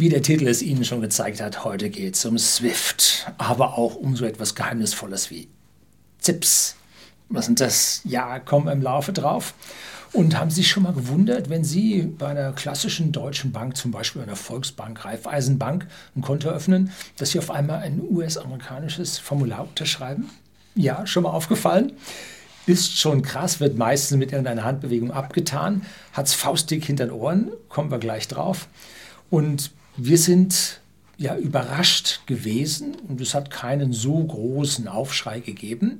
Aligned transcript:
Wie 0.00 0.08
der 0.08 0.22
Titel 0.22 0.48
es 0.48 0.62
Ihnen 0.62 0.82
schon 0.86 1.02
gezeigt 1.02 1.42
hat, 1.42 1.62
heute 1.62 1.90
geht 1.90 2.14
es 2.14 2.24
um 2.24 2.38
SWIFT, 2.38 3.30
aber 3.36 3.76
auch 3.76 3.96
um 3.96 4.16
so 4.16 4.24
etwas 4.24 4.54
Geheimnisvolles 4.54 5.30
wie 5.30 5.46
ZIPS. 6.20 6.76
Was 7.28 7.44
sind 7.44 7.60
das? 7.60 8.00
Ja, 8.04 8.38
kommen 8.38 8.68
im 8.68 8.80
Laufe 8.80 9.12
drauf. 9.12 9.52
Und 10.14 10.38
haben 10.38 10.48
Sie 10.48 10.62
sich 10.62 10.70
schon 10.70 10.84
mal 10.84 10.94
gewundert, 10.94 11.50
wenn 11.50 11.64
Sie 11.64 12.00
bei 12.00 12.28
einer 12.28 12.52
klassischen 12.52 13.12
deutschen 13.12 13.52
Bank, 13.52 13.76
zum 13.76 13.90
Beispiel 13.90 14.22
einer 14.22 14.36
Volksbank, 14.36 15.04
Raiffeisenbank, 15.04 15.86
ein 16.16 16.22
Konto 16.22 16.48
öffnen, 16.48 16.92
dass 17.18 17.32
Sie 17.32 17.38
auf 17.38 17.50
einmal 17.50 17.80
ein 17.80 18.00
US-amerikanisches 18.00 19.18
Formular 19.18 19.68
unterschreiben? 19.68 20.30
Ja, 20.74 21.06
schon 21.06 21.24
mal 21.24 21.30
aufgefallen? 21.32 21.92
Ist 22.64 22.98
schon 22.98 23.20
krass, 23.20 23.60
wird 23.60 23.76
meistens 23.76 24.16
mit 24.16 24.32
irgendeiner 24.32 24.64
Handbewegung 24.64 25.10
abgetan, 25.10 25.82
hat 26.14 26.26
es 26.26 26.32
faustdick 26.32 26.86
hinter 26.86 27.04
den 27.04 27.12
Ohren, 27.12 27.50
kommen 27.68 27.90
wir 27.90 27.98
gleich 27.98 28.28
drauf. 28.28 28.66
Und 29.28 29.72
wir 30.02 30.18
sind 30.18 30.80
ja 31.18 31.36
überrascht 31.36 32.20
gewesen 32.26 32.96
und 33.08 33.20
es 33.20 33.34
hat 33.34 33.50
keinen 33.50 33.92
so 33.92 34.24
großen 34.24 34.88
Aufschrei 34.88 35.40
gegeben, 35.40 35.98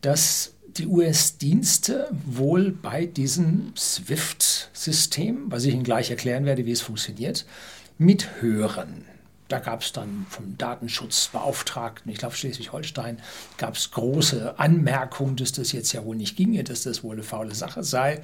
dass 0.00 0.52
die 0.78 0.86
US-Dienste 0.86 2.08
wohl 2.24 2.70
bei 2.70 3.06
diesem 3.06 3.72
SWIFT-System, 3.76 5.50
was 5.50 5.64
ich 5.64 5.74
Ihnen 5.74 5.84
gleich 5.84 6.10
erklären 6.10 6.44
werde, 6.44 6.64
wie 6.64 6.72
es 6.72 6.80
funktioniert, 6.80 7.44
mithören. 7.98 9.04
Da 9.48 9.58
gab 9.58 9.82
es 9.82 9.92
dann 9.92 10.26
vom 10.28 10.58
Datenschutzbeauftragten, 10.58 12.10
ich 12.10 12.18
glaube 12.18 12.34
Schleswig-Holstein, 12.34 13.18
gab 13.58 13.76
es 13.76 13.90
große 13.90 14.58
Anmerkungen, 14.58 15.36
dass 15.36 15.52
das 15.52 15.72
jetzt 15.72 15.92
ja 15.92 16.04
wohl 16.04 16.16
nicht 16.16 16.36
ginge, 16.36 16.64
dass 16.64 16.82
das 16.82 17.04
wohl 17.04 17.14
eine 17.14 17.22
faule 17.22 17.54
Sache 17.54 17.84
sei. 17.84 18.22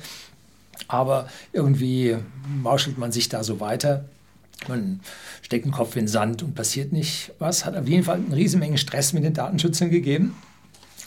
Aber 0.88 1.28
irgendwie 1.52 2.16
mauschelt 2.62 2.98
man 2.98 3.12
sich 3.12 3.28
da 3.28 3.44
so 3.44 3.60
weiter. 3.60 4.06
Man 4.69 5.01
steckt 5.42 5.65
den 5.65 5.73
Kopf 5.73 5.97
in 5.97 6.02
den 6.02 6.09
Sand 6.09 6.42
und 6.42 6.55
passiert 6.55 6.92
nicht 6.92 7.33
was. 7.38 7.65
Hat 7.65 7.77
auf 7.77 7.88
jeden 7.88 8.05
Fall 8.05 8.20
eine 8.24 8.36
Riesenmenge 8.36 8.78
Stress 8.78 9.12
mit 9.12 9.25
den 9.25 9.34
Datenschützern 9.34 9.91
gegeben. 9.91 10.36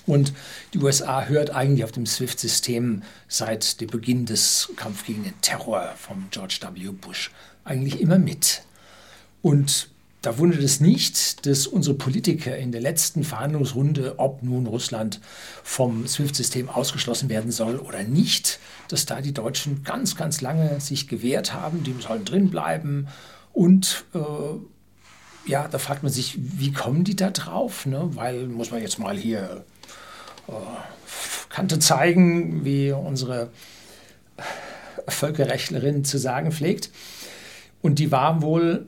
Und 0.05 0.33
die 0.73 0.79
USA 0.79 1.25
hört 1.25 1.49
eigentlich 1.49 1.83
auf 1.83 1.91
dem 1.91 2.05
SWIFT-System 2.05 3.01
seit 3.27 3.81
dem 3.81 3.89
Beginn 3.89 4.25
des 4.25 4.71
Kampfes 4.75 5.05
gegen 5.05 5.23
den 5.23 5.41
Terror 5.41 5.93
von 5.97 6.25
George 6.29 6.59
W. 6.61 6.89
Bush 6.91 7.31
eigentlich 7.63 7.99
immer 8.01 8.19
mit. 8.19 8.61
Und 9.41 9.89
da 10.25 10.39
wundert 10.39 10.63
es 10.63 10.79
nicht, 10.79 11.45
dass 11.45 11.67
unsere 11.67 11.95
Politiker 11.95 12.57
in 12.57 12.71
der 12.71 12.81
letzten 12.81 13.23
Verhandlungsrunde, 13.23 14.15
ob 14.17 14.41
nun 14.41 14.65
Russland 14.65 15.21
vom 15.63 16.07
SWIFT-System 16.07 16.67
ausgeschlossen 16.67 17.29
werden 17.29 17.51
soll 17.51 17.77
oder 17.77 18.01
nicht, 18.03 18.59
dass 18.87 19.05
da 19.05 19.21
die 19.21 19.33
Deutschen 19.33 19.83
ganz, 19.83 20.15
ganz 20.15 20.41
lange 20.41 20.81
sich 20.81 21.07
gewehrt 21.07 21.53
haben, 21.53 21.83
die 21.83 21.93
sollen 22.01 22.25
drin 22.25 22.49
bleiben. 22.49 23.07
Und 23.53 24.05
äh, 24.15 24.19
ja, 25.47 25.67
da 25.67 25.77
fragt 25.77 26.01
man 26.01 26.11
sich, 26.11 26.39
wie 26.39 26.73
kommen 26.73 27.03
die 27.03 27.15
da 27.15 27.29
drauf? 27.29 27.85
Ne? 27.85 28.09
Weil, 28.13 28.47
muss 28.47 28.71
man 28.71 28.81
jetzt 28.81 28.97
mal 28.97 29.15
hier 29.15 29.63
äh, 30.47 30.51
Kante 31.49 31.77
zeigen, 31.77 32.65
wie 32.65 32.91
unsere 32.91 33.51
Völkerrechtlerin 35.07 36.03
zu 36.03 36.17
sagen 36.17 36.51
pflegt. 36.51 36.89
Und 37.83 37.99
die 37.99 38.11
waren 38.11 38.41
wohl 38.41 38.87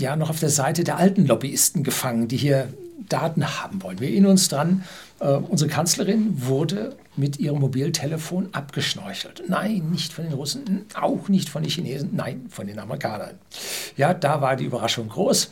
ja 0.00 0.16
noch 0.16 0.30
auf 0.30 0.40
der 0.40 0.50
Seite 0.50 0.84
der 0.84 0.96
alten 0.96 1.26
Lobbyisten 1.26 1.82
gefangen, 1.82 2.28
die 2.28 2.36
hier 2.36 2.68
Daten 3.08 3.44
haben 3.60 3.82
wollen. 3.82 4.00
Wir 4.00 4.08
erinnern 4.08 4.32
uns 4.32 4.48
dran, 4.48 4.84
äh, 5.20 5.30
unsere 5.32 5.70
Kanzlerin 5.70 6.46
wurde 6.46 6.96
mit 7.16 7.38
ihrem 7.38 7.60
Mobiltelefon 7.60 8.50
abgeschnorchelt. 8.52 9.44
Nein, 9.48 9.90
nicht 9.90 10.12
von 10.12 10.24
den 10.24 10.34
Russen, 10.34 10.86
auch 10.94 11.28
nicht 11.28 11.48
von 11.48 11.62
den 11.62 11.70
Chinesen, 11.70 12.10
nein, 12.14 12.46
von 12.50 12.66
den 12.66 12.78
Amerikanern. 12.78 13.38
Ja, 13.96 14.14
da 14.14 14.40
war 14.40 14.56
die 14.56 14.64
Überraschung 14.64 15.08
groß. 15.08 15.50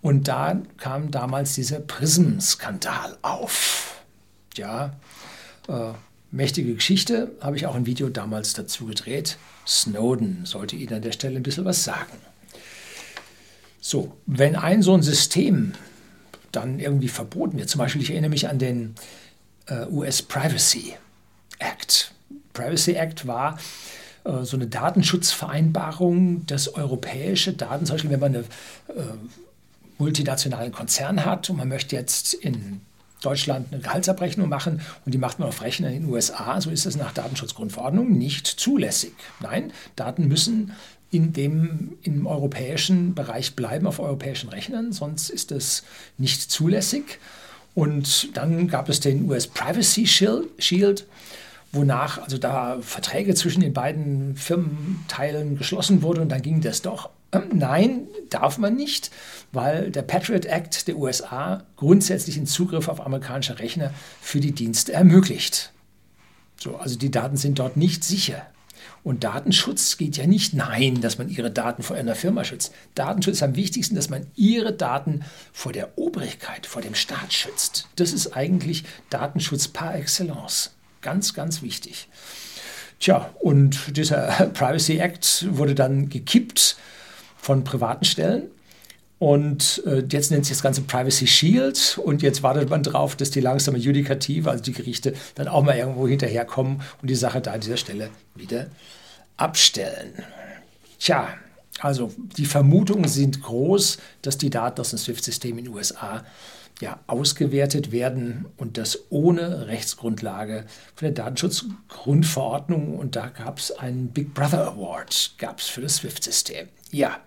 Und 0.00 0.28
da 0.28 0.60
kam 0.76 1.10
damals 1.10 1.54
dieser 1.54 1.80
Prism-Skandal 1.80 3.18
auf. 3.22 4.02
Ja, 4.56 4.94
äh, 5.68 5.92
mächtige 6.30 6.74
Geschichte, 6.74 7.32
habe 7.40 7.56
ich 7.56 7.66
auch 7.66 7.74
ein 7.74 7.86
Video 7.86 8.08
damals 8.08 8.52
dazu 8.52 8.86
gedreht. 8.86 9.38
Snowden 9.66 10.44
sollte 10.44 10.76
Ihnen 10.76 10.94
an 10.94 11.02
der 11.02 11.12
Stelle 11.12 11.36
ein 11.36 11.42
bisschen 11.42 11.64
was 11.64 11.82
sagen. 11.82 12.12
So, 13.88 14.12
wenn 14.26 14.54
ein 14.54 14.82
so 14.82 14.92
ein 14.92 15.02
System 15.02 15.72
dann 16.52 16.78
irgendwie 16.78 17.08
verboten 17.08 17.56
wird, 17.56 17.70
zum 17.70 17.78
Beispiel, 17.78 18.02
ich 18.02 18.10
erinnere 18.10 18.28
mich 18.28 18.46
an 18.46 18.58
den 18.58 18.94
äh, 19.64 19.86
US 19.86 20.20
Privacy 20.20 20.92
Act. 21.58 22.12
Privacy 22.52 22.92
Act 22.92 23.26
war 23.26 23.58
äh, 24.24 24.42
so 24.42 24.58
eine 24.58 24.66
Datenschutzvereinbarung, 24.66 26.44
dass 26.44 26.74
europäische 26.74 27.54
Daten, 27.54 27.86
zum 27.86 27.94
Beispiel 27.94 28.10
wenn 28.10 28.20
man 28.20 28.36
einen 28.36 28.44
äh, 28.88 29.00
multinationalen 29.96 30.72
Konzern 30.72 31.24
hat 31.24 31.48
und 31.48 31.56
man 31.56 31.68
möchte 31.68 31.96
jetzt 31.96 32.34
in 32.34 32.82
Deutschland 33.22 33.72
eine 33.72 33.80
Gehaltsabrechnung 33.80 34.50
machen 34.50 34.82
und 35.06 35.14
die 35.14 35.18
macht 35.18 35.38
man 35.38 35.48
auf 35.48 35.62
Rechnern 35.62 35.94
in 35.94 36.02
den 36.02 36.12
USA, 36.12 36.60
so 36.60 36.68
ist 36.68 36.84
das 36.84 36.96
nach 36.96 37.12
Datenschutzgrundverordnung 37.12 38.18
nicht 38.18 38.46
zulässig. 38.46 39.14
Nein, 39.40 39.72
Daten 39.96 40.28
müssen 40.28 40.72
in 41.10 41.32
dem, 41.32 41.96
im 42.02 42.26
europäischen 42.26 43.14
Bereich 43.14 43.56
bleiben, 43.56 43.86
auf 43.86 43.98
europäischen 43.98 44.50
Rechnern, 44.50 44.92
sonst 44.92 45.30
ist 45.30 45.50
das 45.50 45.84
nicht 46.18 46.50
zulässig. 46.50 47.18
Und 47.74 48.36
dann 48.36 48.68
gab 48.68 48.88
es 48.88 49.00
den 49.00 49.28
US 49.30 49.46
Privacy 49.46 50.06
Shield, 50.06 51.06
wonach 51.72 52.18
also 52.18 52.38
da 52.38 52.78
Verträge 52.80 53.34
zwischen 53.34 53.60
den 53.60 53.72
beiden 53.72 54.36
Firmenteilen 54.36 55.56
geschlossen 55.56 56.02
wurden 56.02 56.20
und 56.20 56.28
dann 56.30 56.42
ging 56.42 56.60
das 56.60 56.82
doch. 56.82 57.10
Ähm, 57.30 57.42
nein, 57.52 58.08
darf 58.30 58.58
man 58.58 58.74
nicht, 58.74 59.10
weil 59.52 59.90
der 59.90 60.02
Patriot 60.02 60.46
Act 60.46 60.88
der 60.88 60.96
USA 60.96 61.62
grundsätzlich 61.76 62.36
den 62.36 62.46
Zugriff 62.46 62.88
auf 62.88 63.04
amerikanische 63.04 63.58
Rechner 63.58 63.92
für 64.20 64.40
die 64.40 64.52
Dienste 64.52 64.92
ermöglicht. 64.92 65.72
So, 66.58 66.76
also 66.76 66.98
die 66.98 67.10
Daten 67.10 67.36
sind 67.36 67.58
dort 67.58 67.76
nicht 67.76 68.02
sicher. 68.02 68.46
Und 69.02 69.24
Datenschutz 69.24 69.96
geht 69.96 70.16
ja 70.16 70.26
nicht, 70.26 70.54
nein, 70.54 71.00
dass 71.00 71.18
man 71.18 71.28
ihre 71.28 71.50
Daten 71.50 71.82
vor 71.82 71.96
einer 71.96 72.14
Firma 72.14 72.44
schützt. 72.44 72.74
Datenschutz 72.94 73.36
ist 73.36 73.42
am 73.42 73.56
wichtigsten, 73.56 73.94
dass 73.94 74.10
man 74.10 74.26
ihre 74.34 74.72
Daten 74.72 75.24
vor 75.52 75.72
der 75.72 75.96
Obrigkeit, 75.96 76.66
vor 76.66 76.82
dem 76.82 76.94
Staat 76.94 77.32
schützt. 77.32 77.88
Das 77.96 78.12
ist 78.12 78.36
eigentlich 78.36 78.84
Datenschutz 79.10 79.68
par 79.68 79.94
excellence. 79.94 80.72
Ganz, 81.00 81.32
ganz 81.32 81.62
wichtig. 81.62 82.08
Tja, 83.00 83.30
und 83.40 83.96
dieser 83.96 84.26
Privacy 84.54 84.98
Act 84.98 85.46
wurde 85.50 85.74
dann 85.74 86.08
gekippt 86.08 86.76
von 87.36 87.64
privaten 87.64 88.04
Stellen. 88.04 88.50
Und 89.18 89.82
äh, 89.84 90.04
jetzt 90.10 90.30
nennt 90.30 90.46
sich 90.46 90.56
das 90.56 90.62
Ganze 90.62 90.82
Privacy 90.82 91.26
Shield 91.26 91.98
und 92.04 92.22
jetzt 92.22 92.42
wartet 92.42 92.70
man 92.70 92.84
darauf, 92.84 93.16
dass 93.16 93.30
die 93.30 93.40
langsame 93.40 93.78
Judikative, 93.78 94.50
also 94.50 94.62
die 94.62 94.72
Gerichte, 94.72 95.14
dann 95.34 95.48
auch 95.48 95.64
mal 95.64 95.76
irgendwo 95.76 96.06
hinterherkommen 96.06 96.82
und 97.02 97.10
die 97.10 97.16
Sache 97.16 97.40
da 97.40 97.52
an 97.52 97.60
dieser 97.60 97.76
Stelle 97.76 98.10
wieder 98.36 98.68
abstellen. 99.36 100.12
Tja, 101.00 101.28
also 101.80 102.12
die 102.36 102.46
Vermutungen 102.46 103.08
sind 103.08 103.42
groß, 103.42 103.98
dass 104.22 104.38
die 104.38 104.50
Daten 104.50 104.80
aus 104.80 104.90
dem 104.90 104.98
SWIFT-System 104.98 105.58
in 105.58 105.64
den 105.64 105.74
USA 105.74 106.24
ja, 106.80 107.00
ausgewertet 107.08 107.90
werden 107.90 108.46
und 108.56 108.78
das 108.78 109.10
ohne 109.10 109.66
Rechtsgrundlage 109.66 110.64
von 110.94 111.06
der 111.06 111.24
Datenschutzgrundverordnung. 111.24 112.96
Und 112.96 113.16
da 113.16 113.28
gab 113.28 113.58
es 113.58 113.72
einen 113.72 114.08
Big 114.08 114.32
Brother 114.32 114.68
Award 114.68 115.34
gab's 115.38 115.68
für 115.68 115.80
das 115.80 115.96
SWIFT-System. 115.96 116.68
Ja, 116.90 117.18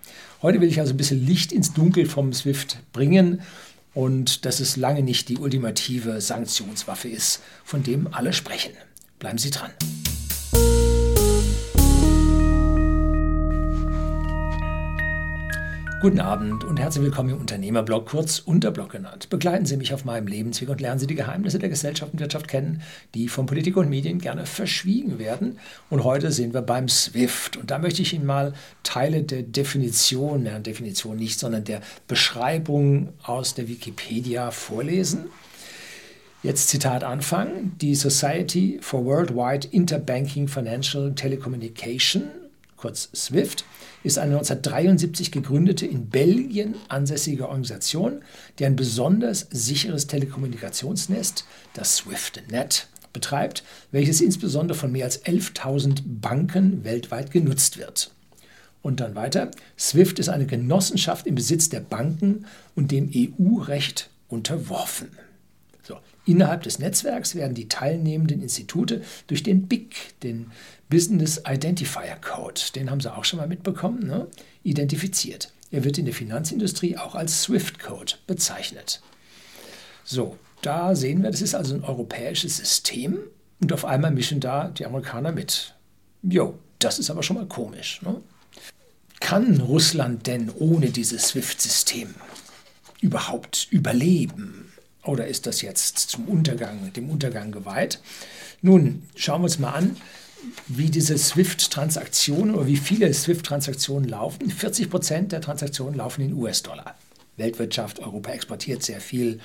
heute 0.41 0.61
will 0.61 0.69
ich 0.69 0.79
also 0.79 0.93
ein 0.93 0.97
bisschen 0.97 1.25
Licht 1.25 1.51
ins 1.51 1.73
Dunkel 1.73 2.05
vom 2.05 2.33
SWIFT 2.33 2.79
bringen 2.93 3.41
und 3.93 4.45
dass 4.45 4.59
es 4.59 4.77
lange 4.77 5.03
nicht 5.03 5.29
die 5.29 5.37
ultimative 5.37 6.21
Sanktionswaffe 6.21 7.09
ist, 7.09 7.41
von 7.63 7.83
dem 7.83 8.07
alle 8.13 8.33
sprechen. 8.33 8.71
Bleiben 9.19 9.37
Sie 9.37 9.51
dran. 9.51 9.71
Guten 16.01 16.19
Abend 16.19 16.63
und 16.63 16.79
herzlich 16.79 17.03
willkommen 17.03 17.29
im 17.29 17.37
Unternehmerblog, 17.37 18.07
kurz 18.07 18.39
Unterblog 18.39 18.89
genannt. 18.89 19.29
Begleiten 19.29 19.67
Sie 19.67 19.77
mich 19.77 19.93
auf 19.93 20.03
meinem 20.03 20.25
Lebensweg 20.25 20.67
und 20.69 20.81
lernen 20.81 20.99
Sie 20.99 21.05
die 21.05 21.13
Geheimnisse 21.13 21.59
der 21.59 21.69
Gesellschaft 21.69 22.11
und 22.11 22.19
Wirtschaft 22.19 22.47
kennen, 22.47 22.81
die 23.13 23.27
von 23.27 23.45
Politik 23.45 23.77
und 23.77 23.87
Medien 23.87 24.17
gerne 24.17 24.47
verschwiegen 24.47 25.19
werden. 25.19 25.59
Und 25.91 26.03
heute 26.03 26.31
sind 26.31 26.55
wir 26.55 26.63
beim 26.63 26.89
SWIFT. 26.89 27.57
Und 27.57 27.69
da 27.69 27.77
möchte 27.77 28.01
ich 28.01 28.13
Ihnen 28.13 28.25
mal 28.25 28.53
Teile 28.81 29.21
der 29.21 29.43
Definition, 29.43 30.43
der 30.43 30.59
Definition 30.59 31.17
nicht, 31.17 31.37
sondern 31.37 31.65
der 31.65 31.81
Beschreibung 32.07 33.09
aus 33.21 33.53
der 33.53 33.67
Wikipedia 33.67 34.49
vorlesen. 34.49 35.25
Jetzt 36.41 36.69
Zitat 36.69 37.03
Anfang. 37.03 37.73
Die 37.79 37.93
Society 37.93 38.79
for 38.81 39.05
Worldwide 39.05 39.67
Interbanking 39.67 40.47
Financial 40.47 41.13
Telecommunication, 41.13 42.23
kurz 42.81 43.09
SWIFT, 43.13 43.63
ist 44.03 44.17
eine 44.17 44.33
1973 44.33 45.31
gegründete, 45.31 45.85
in 45.85 46.09
Belgien 46.09 46.75
ansässige 46.89 47.47
Organisation, 47.47 48.23
die 48.57 48.65
ein 48.65 48.75
besonders 48.75 49.47
sicheres 49.51 50.07
Telekommunikationsnetz, 50.07 51.45
das 51.73 51.97
SWIFT-Net, 51.97 52.87
betreibt, 53.13 53.63
welches 53.91 54.19
insbesondere 54.19 54.77
von 54.77 54.91
mehr 54.91 55.05
als 55.05 55.23
11.000 55.23 56.01
Banken 56.05 56.83
weltweit 56.83 57.31
genutzt 57.31 57.77
wird. 57.77 58.11
Und 58.81 58.99
dann 58.99 59.13
weiter. 59.13 59.51
SWIFT 59.77 60.17
ist 60.17 60.29
eine 60.29 60.47
Genossenschaft 60.47 61.27
im 61.27 61.35
Besitz 61.35 61.69
der 61.69 61.81
Banken 61.81 62.47
und 62.75 62.89
dem 62.89 63.11
EU-Recht 63.13 64.09
unterworfen. 64.27 65.09
So. 65.83 65.97
Innerhalb 66.25 66.63
des 66.63 66.79
Netzwerks 66.79 67.35
werden 67.35 67.55
die 67.55 67.67
teilnehmenden 67.67 68.41
Institute 68.41 69.01
durch 69.27 69.43
den 69.43 69.67
BIC, 69.67 70.19
den 70.21 70.51
Business 70.89 71.41
Identifier 71.47 72.17
Code, 72.21 72.61
den 72.75 72.91
haben 72.91 72.99
Sie 72.99 73.11
auch 73.11 73.25
schon 73.25 73.39
mal 73.39 73.47
mitbekommen, 73.47 74.05
ne? 74.05 74.27
identifiziert. 74.63 75.51
Er 75.71 75.83
wird 75.83 75.97
in 75.97 76.05
der 76.05 76.13
Finanzindustrie 76.13 76.97
auch 76.97 77.15
als 77.15 77.43
SWIFT-Code 77.43 78.15
bezeichnet. 78.27 79.01
So, 80.03 80.37
da 80.61 80.95
sehen 80.95 81.23
wir, 81.23 81.31
das 81.31 81.41
ist 81.41 81.55
also 81.55 81.75
ein 81.75 81.83
europäisches 81.83 82.57
System 82.57 83.19
und 83.61 83.71
auf 83.71 83.85
einmal 83.85 84.11
mischen 84.11 84.41
da 84.41 84.67
die 84.67 84.85
Amerikaner 84.85 85.31
mit. 85.31 85.75
Jo, 86.23 86.59
das 86.79 86.99
ist 86.99 87.09
aber 87.09 87.23
schon 87.23 87.37
mal 87.37 87.47
komisch. 87.47 88.01
Ne? 88.01 88.21
Kann 89.21 89.61
Russland 89.61 90.27
denn 90.27 90.49
ohne 90.49 90.89
dieses 90.89 91.29
SWIFT-System 91.29 92.13
überhaupt 92.99 93.67
überleben? 93.71 94.70
Oder 95.03 95.27
ist 95.27 95.47
das 95.47 95.61
jetzt 95.61 95.97
zum 95.97 96.25
Untergang, 96.27 96.93
dem 96.93 97.09
Untergang 97.09 97.51
geweiht? 97.51 97.99
Nun, 98.61 99.03
schauen 99.15 99.41
wir 99.41 99.45
uns 99.45 99.59
mal 99.59 99.71
an, 99.71 99.97
wie 100.67 100.89
diese 100.89 101.17
SWIFT-Transaktionen 101.17 102.55
oder 102.55 102.67
wie 102.67 102.77
viele 102.77 103.11
SWIFT-Transaktionen 103.13 104.07
laufen. 104.07 104.49
40 104.49 104.89
Prozent 104.89 105.31
der 105.31 105.41
Transaktionen 105.41 105.95
laufen 105.95 106.21
in 106.21 106.33
US-Dollar. 106.33 106.95
Weltwirtschaft, 107.37 107.99
Europa 107.99 108.31
exportiert 108.31 108.83
sehr 108.83 109.01
viel, 109.01 109.39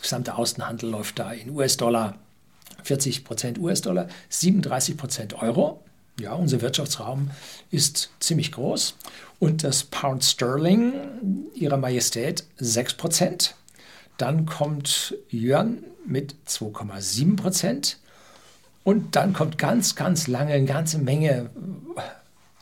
gesamte 0.00 0.36
Außenhandel 0.36 0.88
läuft 0.90 1.18
da 1.18 1.32
in 1.32 1.50
US-Dollar. 1.50 2.18
40 2.82 3.24
Prozent 3.24 3.58
US-Dollar, 3.58 4.08
37 4.28 4.96
Prozent 4.96 5.34
Euro. 5.34 5.82
Ja, 6.20 6.34
unser 6.34 6.60
Wirtschaftsraum 6.60 7.30
ist 7.70 8.10
ziemlich 8.20 8.52
groß. 8.52 8.96
Und 9.38 9.64
das 9.64 9.84
Pound 9.84 10.24
Sterling 10.24 10.92
Ihrer 11.54 11.76
Majestät 11.76 12.44
6 12.58 12.94
Prozent. 12.94 13.54
Dann 14.16 14.46
kommt 14.46 15.16
Yuan 15.30 15.84
mit 16.06 16.34
2,7 16.48 17.36
Prozent. 17.36 17.98
Und 18.84 19.14
dann 19.14 19.32
kommt 19.32 19.58
ganz, 19.58 19.94
ganz 19.94 20.26
lange 20.26 20.52
eine 20.52 20.66
ganze 20.66 20.98
Menge 20.98 21.50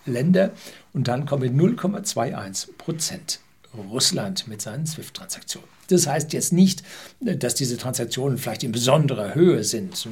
Länder. 0.07 0.51
Und 0.93 1.09
dann 1.09 1.27
kommt 1.27 1.43
mit 1.43 1.53
0,21 1.53 2.77
Prozent 2.77 3.41
Russland 3.77 4.49
mit 4.49 4.61
seinen 4.61 4.87
SWIFT-Transaktionen. 4.87 5.69
Das 5.89 6.07
heißt 6.07 6.33
jetzt 6.33 6.53
nicht, 6.53 6.83
dass 7.21 7.55
diese 7.55 7.77
Transaktionen 7.77 8.39
vielleicht 8.39 8.65
in 8.65 8.73
besonderer 8.73 9.35
Höhe 9.35 9.65
sind, 9.65 10.09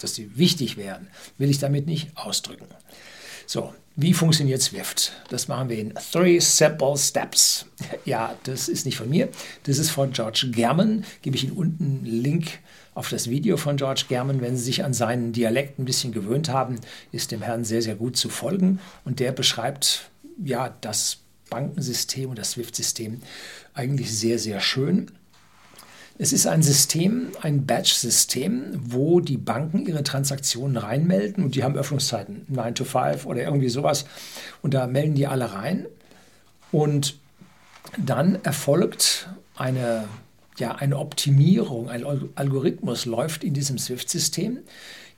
dass 0.00 0.14
sie 0.14 0.36
wichtig 0.36 0.76
wären, 0.76 1.08
will 1.38 1.50
ich 1.50 1.58
damit 1.58 1.86
nicht 1.86 2.16
ausdrücken. 2.16 2.66
So, 3.46 3.74
wie 4.02 4.14
funktioniert 4.14 4.62
Swift? 4.62 5.12
Das 5.28 5.48
machen 5.48 5.68
wir 5.68 5.78
in 5.78 5.92
Three 6.12 6.38
Simple 6.38 6.96
Steps. 6.96 7.66
Ja, 8.04 8.34
das 8.44 8.68
ist 8.68 8.86
nicht 8.86 8.96
von 8.96 9.10
mir, 9.10 9.28
das 9.64 9.78
ist 9.78 9.90
von 9.90 10.12
George 10.12 10.48
German. 10.50 11.04
Gebe 11.22 11.36
ich 11.36 11.44
Ihnen 11.44 11.56
unten 11.56 11.84
einen 11.84 12.06
Link 12.06 12.60
auf 12.94 13.08
das 13.08 13.28
Video 13.28 13.56
von 13.56 13.76
George 13.76 14.04
German. 14.08 14.40
Wenn 14.40 14.56
Sie 14.56 14.64
sich 14.64 14.84
an 14.84 14.94
seinen 14.94 15.32
Dialekt 15.32 15.78
ein 15.78 15.84
bisschen 15.84 16.12
gewöhnt 16.12 16.48
haben, 16.48 16.80
ist 17.12 17.30
dem 17.30 17.42
Herrn 17.42 17.64
sehr, 17.64 17.82
sehr 17.82 17.94
gut 17.94 18.16
zu 18.16 18.28
folgen. 18.28 18.80
Und 19.04 19.20
der 19.20 19.32
beschreibt 19.32 20.10
ja 20.42 20.74
das 20.80 21.18
Bankensystem 21.50 22.30
und 22.30 22.38
das 22.38 22.52
SWIFT-System 22.52 23.20
eigentlich 23.74 24.10
sehr, 24.16 24.38
sehr 24.38 24.60
schön. 24.60 25.10
Es 26.22 26.34
ist 26.34 26.46
ein 26.46 26.62
System, 26.62 27.28
ein 27.40 27.64
Batch-System, 27.64 28.78
wo 28.78 29.20
die 29.20 29.38
Banken 29.38 29.86
ihre 29.86 30.04
Transaktionen 30.04 30.76
reinmelden 30.76 31.42
und 31.42 31.54
die 31.54 31.64
haben 31.64 31.78
Öffnungszeiten, 31.78 32.44
9 32.48 32.74
to 32.74 32.84
5 32.84 33.24
oder 33.24 33.42
irgendwie 33.42 33.70
sowas. 33.70 34.04
Und 34.60 34.74
da 34.74 34.86
melden 34.86 35.14
die 35.14 35.26
alle 35.26 35.54
rein. 35.54 35.86
Und 36.72 37.16
dann 37.96 38.34
erfolgt 38.42 39.30
eine, 39.56 40.08
ja, 40.58 40.74
eine 40.74 40.98
Optimierung, 40.98 41.88
ein 41.88 42.04
Algorithmus 42.34 43.06
läuft 43.06 43.42
in 43.42 43.54
diesem 43.54 43.78
SWIFT-System, 43.78 44.58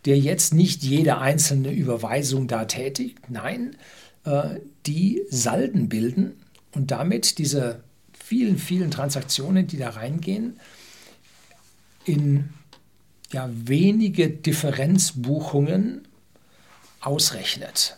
der 0.04 0.20
jetzt 0.20 0.54
nicht 0.54 0.84
jede 0.84 1.18
einzelne 1.18 1.72
Überweisung 1.72 2.46
da 2.46 2.66
tätigt, 2.66 3.28
nein, 3.28 3.74
äh, 4.24 4.60
die 4.86 5.22
Salden 5.28 5.88
bilden 5.88 6.34
und 6.76 6.92
damit 6.92 7.38
diese 7.38 7.82
vielen, 8.12 8.56
vielen 8.56 8.92
Transaktionen, 8.92 9.66
die 9.66 9.78
da 9.78 9.90
reingehen, 9.90 10.60
in 12.04 12.50
ja, 13.32 13.48
wenige 13.52 14.30
Differenzbuchungen 14.30 16.06
ausrechnet. 17.00 17.96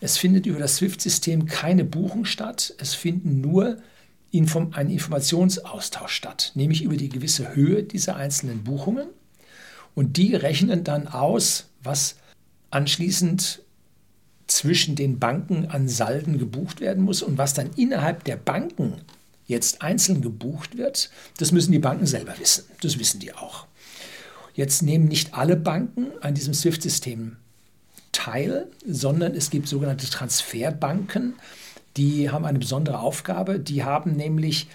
Es 0.00 0.18
findet 0.18 0.46
über 0.46 0.58
das 0.58 0.76
SWIFT-System 0.76 1.46
keine 1.46 1.84
Buchung 1.84 2.24
statt, 2.24 2.74
es 2.78 2.94
finden 2.94 3.40
nur 3.40 3.78
Inform 4.32 4.70
ein 4.72 4.88
Informationsaustausch 4.88 6.12
statt, 6.12 6.52
nämlich 6.54 6.82
über 6.82 6.96
die 6.96 7.10
gewisse 7.10 7.54
Höhe 7.54 7.82
dieser 7.82 8.16
einzelnen 8.16 8.64
Buchungen. 8.64 9.08
Und 9.94 10.16
die 10.16 10.34
rechnen 10.34 10.84
dann 10.84 11.06
aus, 11.06 11.68
was 11.82 12.16
anschließend 12.70 13.60
zwischen 14.46 14.96
den 14.96 15.18
Banken 15.18 15.66
an 15.66 15.86
Salden 15.86 16.38
gebucht 16.38 16.80
werden 16.80 17.04
muss 17.04 17.22
und 17.22 17.36
was 17.36 17.52
dann 17.52 17.70
innerhalb 17.76 18.24
der 18.24 18.36
Banken 18.36 19.02
jetzt 19.52 19.82
einzeln 19.82 20.20
gebucht 20.20 20.76
wird, 20.76 21.10
das 21.38 21.52
müssen 21.52 21.70
die 21.70 21.78
Banken 21.78 22.06
selber 22.06 22.34
wissen. 22.38 22.64
Das 22.80 22.98
wissen 22.98 23.20
die 23.20 23.32
auch. 23.32 23.66
Jetzt 24.54 24.82
nehmen 24.82 25.06
nicht 25.06 25.34
alle 25.34 25.56
Banken 25.56 26.08
an 26.20 26.34
diesem 26.34 26.52
SWIFT-System 26.52 27.36
teil, 28.10 28.66
sondern 28.86 29.34
es 29.34 29.48
gibt 29.50 29.68
sogenannte 29.68 30.06
Transferbanken, 30.06 31.34
die 31.96 32.30
haben 32.30 32.44
eine 32.44 32.58
besondere 32.58 33.00
Aufgabe. 33.00 33.58
Die 33.58 33.84
haben 33.84 34.16
nämlich 34.16 34.68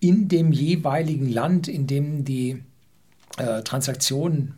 in 0.00 0.28
dem 0.28 0.52
jeweiligen 0.52 1.30
Land, 1.30 1.68
in 1.68 1.86
dem 1.86 2.24
die 2.24 2.62
äh, 3.38 3.62
Transaktion 3.62 4.54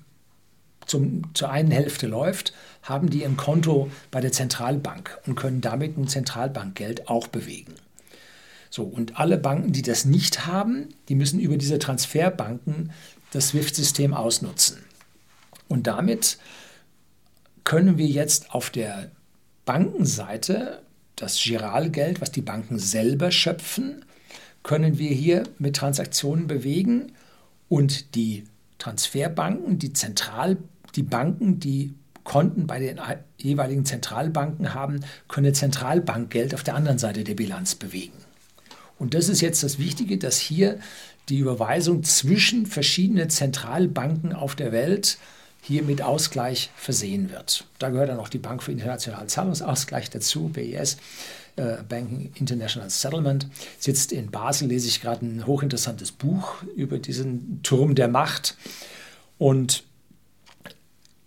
zum, 0.86 1.22
zur 1.34 1.50
einen 1.50 1.70
Hälfte 1.70 2.06
läuft, 2.06 2.52
haben 2.82 3.10
die 3.10 3.24
ein 3.24 3.36
Konto 3.36 3.90
bei 4.10 4.20
der 4.20 4.32
Zentralbank 4.32 5.18
und 5.26 5.34
können 5.34 5.60
damit 5.60 5.96
ein 5.96 6.08
Zentralbankgeld 6.08 7.08
auch 7.08 7.28
bewegen. 7.28 7.74
So, 8.74 8.82
und 8.82 9.20
alle 9.20 9.38
Banken, 9.38 9.70
die 9.70 9.82
das 9.82 10.04
nicht 10.04 10.46
haben, 10.46 10.88
die 11.08 11.14
müssen 11.14 11.38
über 11.38 11.56
diese 11.56 11.78
Transferbanken 11.78 12.90
das 13.30 13.50
SWIFT-System 13.50 14.12
ausnutzen. 14.12 14.78
Und 15.68 15.86
damit 15.86 16.38
können 17.62 17.98
wir 17.98 18.08
jetzt 18.08 18.52
auf 18.52 18.70
der 18.70 19.12
Bankenseite 19.64 20.82
das 21.14 21.40
Giralgeld, 21.40 22.20
was 22.20 22.32
die 22.32 22.42
Banken 22.42 22.80
selber 22.80 23.30
schöpfen, 23.30 24.04
können 24.64 24.98
wir 24.98 25.10
hier 25.10 25.44
mit 25.60 25.76
Transaktionen 25.76 26.48
bewegen 26.48 27.12
und 27.68 28.16
die 28.16 28.42
Transferbanken, 28.78 29.78
die 29.78 29.92
Zentral, 29.92 30.56
die 30.96 31.04
Banken, 31.04 31.60
die 31.60 31.94
Konten 32.24 32.66
bei 32.66 32.80
den 32.80 33.00
jeweiligen 33.38 33.84
Zentralbanken 33.84 34.74
haben, 34.74 35.04
können 35.28 35.54
Zentralbankgeld 35.54 36.54
auf 36.56 36.64
der 36.64 36.74
anderen 36.74 36.98
Seite 36.98 37.22
der 37.22 37.34
Bilanz 37.34 37.76
bewegen. 37.76 38.24
Und 38.98 39.14
das 39.14 39.28
ist 39.28 39.40
jetzt 39.40 39.62
das 39.62 39.78
Wichtige, 39.78 40.18
dass 40.18 40.38
hier 40.38 40.78
die 41.28 41.38
Überweisung 41.38 42.02
zwischen 42.04 42.66
verschiedenen 42.66 43.30
Zentralbanken 43.30 44.32
auf 44.32 44.54
der 44.54 44.72
Welt 44.72 45.18
hier 45.62 45.82
mit 45.82 46.02
Ausgleich 46.02 46.70
versehen 46.76 47.30
wird. 47.30 47.64
Da 47.78 47.88
gehört 47.88 48.10
dann 48.10 48.18
auch 48.18 48.28
die 48.28 48.38
Bank 48.38 48.62
für 48.62 48.72
internationalen 48.72 49.28
Zahlungsausgleich 49.28 50.10
dazu, 50.10 50.50
BIS, 50.50 50.98
äh, 51.56 51.76
Banking 51.88 52.32
International 52.34 52.90
Settlement. 52.90 53.46
Sitzt 53.78 54.12
in 54.12 54.30
Basel, 54.30 54.68
lese 54.68 54.88
ich 54.88 55.00
gerade 55.00 55.24
ein 55.24 55.46
hochinteressantes 55.46 56.12
Buch 56.12 56.62
über 56.76 56.98
diesen 56.98 57.62
Turm 57.62 57.94
der 57.94 58.08
Macht. 58.08 58.56
Und 59.38 59.84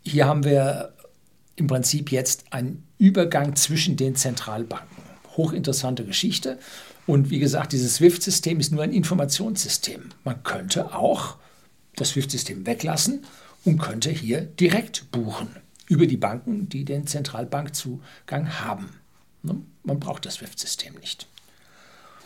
hier 0.04 0.28
haben 0.28 0.44
wir 0.44 0.94
im 1.56 1.66
Prinzip 1.66 2.12
jetzt 2.12 2.46
einen 2.52 2.84
Übergang 3.00 3.56
zwischen 3.56 3.98
den 3.98 4.16
Zentralbanken. 4.16 5.04
Hochinteressante 5.36 6.06
Geschichte. 6.06 6.60
Und 7.08 7.30
wie 7.30 7.40
gesagt, 7.40 7.72
dieses 7.72 7.96
SWIFT-System 7.96 8.60
ist 8.60 8.72
nur 8.72 8.84
ein 8.84 8.92
Informationssystem. 8.92 10.10
Man 10.26 10.44
könnte 10.44 10.94
auch 10.94 11.38
das 11.96 12.10
SWIFT-System 12.10 12.68
weglassen 12.68 13.24
und 13.64 13.80
könnte 13.80 14.12
hier 14.12 14.42
direkt 14.42 15.10
buchen 15.12 15.48
über 15.88 16.06
die 16.06 16.18
Banken, 16.18 16.68
die 16.68 16.84
den 16.84 17.08
Zentralbankzugang 17.08 18.60
haben. 18.60 18.90
Ne? 19.42 19.56
Man 19.84 20.00
braucht 20.00 20.26
das 20.26 20.36
SWIFT-System 20.36 20.96
nicht. 21.00 21.28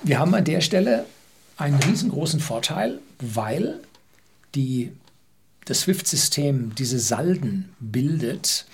Wir 0.04 0.18
haben 0.18 0.34
an 0.34 0.46
der 0.46 0.62
Stelle 0.62 1.06
einen 1.58 1.76
riesengroßen 1.76 2.40
Vorteil, 2.40 3.00
weil 3.20 3.80
die, 4.56 4.92
das 5.66 5.82
SWIFT-System 5.82 6.74
diese 6.74 7.00
Salden 7.00 7.70
bildet 7.80 8.66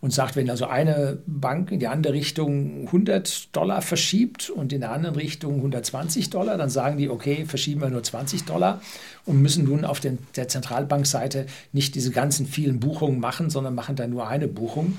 und 0.00 0.12
sagt, 0.12 0.36
wenn 0.36 0.50
also 0.50 0.66
eine 0.66 1.18
Bank 1.26 1.70
in 1.72 1.80
die 1.80 1.88
andere 1.88 2.12
Richtung 2.12 2.86
100 2.86 3.54
Dollar 3.54 3.82
verschiebt 3.82 4.50
und 4.50 4.72
in 4.72 4.80
der 4.80 4.92
anderen 4.92 5.16
Richtung 5.16 5.56
120 5.56 6.30
Dollar, 6.30 6.56
dann 6.56 6.70
sagen 6.70 6.98
die, 6.98 7.08
okay, 7.08 7.44
verschieben 7.46 7.80
wir 7.80 7.90
nur 7.90 8.02
20 8.02 8.44
Dollar 8.44 8.80
und 9.24 9.40
müssen 9.40 9.64
nun 9.64 9.84
auf 9.84 10.00
den, 10.00 10.18
der 10.36 10.48
Zentralbankseite 10.48 11.46
nicht 11.72 11.94
diese 11.94 12.10
ganzen 12.10 12.46
vielen 12.46 12.80
Buchungen 12.80 13.20
machen, 13.20 13.50
sondern 13.50 13.74
machen 13.74 13.96
dann 13.96 14.10
nur 14.10 14.28
eine 14.28 14.48
Buchung. 14.48 14.98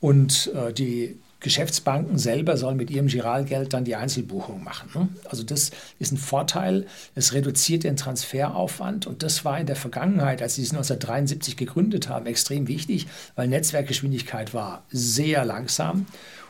Und 0.00 0.52
äh, 0.54 0.72
die 0.72 1.16
Geschäftsbanken 1.46 2.18
selber 2.18 2.56
sollen 2.56 2.76
mit 2.76 2.90
ihrem 2.90 3.06
Giralgeld 3.06 3.72
dann 3.72 3.84
die 3.84 3.94
Einzelbuchung 3.94 4.64
machen. 4.64 4.90
Ne? 4.96 5.08
Also 5.30 5.44
das 5.44 5.70
ist 6.00 6.10
ein 6.10 6.16
Vorteil. 6.16 6.86
Es 7.14 7.34
reduziert 7.34 7.84
den 7.84 7.96
Transferaufwand 7.96 9.06
und 9.06 9.22
das 9.22 9.44
war 9.44 9.60
in 9.60 9.66
der 9.66 9.76
Vergangenheit, 9.76 10.42
als 10.42 10.56
sie 10.56 10.62
es 10.62 10.72
1973 10.72 11.56
gegründet 11.56 12.08
haben, 12.08 12.26
extrem 12.26 12.66
wichtig, 12.66 13.06
weil 13.36 13.46
Netzwerkgeschwindigkeit 13.46 14.54
war 14.54 14.82
sehr 14.90 15.44
langsam 15.44 16.06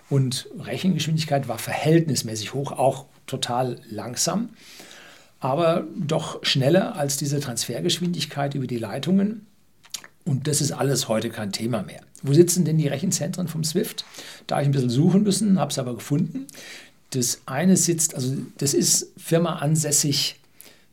und 0.08 0.48
Rechengeschwindigkeit 0.58 1.46
war 1.46 1.58
verhältnismäßig 1.58 2.54
hoch, 2.54 2.72
auch 2.72 3.04
total 3.26 3.78
langsam, 3.90 4.48
aber 5.40 5.84
doch 5.94 6.42
schneller 6.42 6.96
als 6.96 7.18
diese 7.18 7.38
Transfergeschwindigkeit 7.38 8.54
über 8.54 8.66
die 8.66 8.78
Leitungen. 8.78 9.46
Und 10.24 10.48
das 10.48 10.62
ist 10.62 10.72
alles 10.72 11.08
heute 11.08 11.28
kein 11.28 11.52
Thema 11.52 11.82
mehr. 11.82 12.05
Wo 12.22 12.32
sitzen 12.32 12.64
denn 12.64 12.78
die 12.78 12.88
Rechenzentren 12.88 13.48
vom 13.48 13.64
SWIFT? 13.64 14.04
Da 14.46 14.56
habe 14.56 14.62
ich 14.62 14.68
ein 14.68 14.72
bisschen 14.72 14.90
suchen 14.90 15.22
müssen, 15.22 15.58
habe 15.58 15.70
es 15.70 15.78
aber 15.78 15.94
gefunden. 15.94 16.46
Das 17.10 17.42
eine 17.46 17.76
sitzt, 17.76 18.14
also 18.14 18.36
das 18.58 18.74
ist 18.74 19.12
Firma 19.16 19.56
ansässig, 19.56 20.40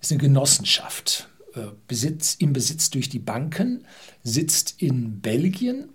ist 0.02 0.12
eine 0.12 0.22
Genossenschaft, 0.22 1.30
äh, 1.56 1.68
Besitz, 1.88 2.36
im 2.36 2.54
Besitz 2.54 2.90
durch 2.90 3.10
die 3.10 3.20
Banken, 3.20 3.86
sitzt 4.24 4.76
in 4.82 5.22
Belgien 5.22 5.90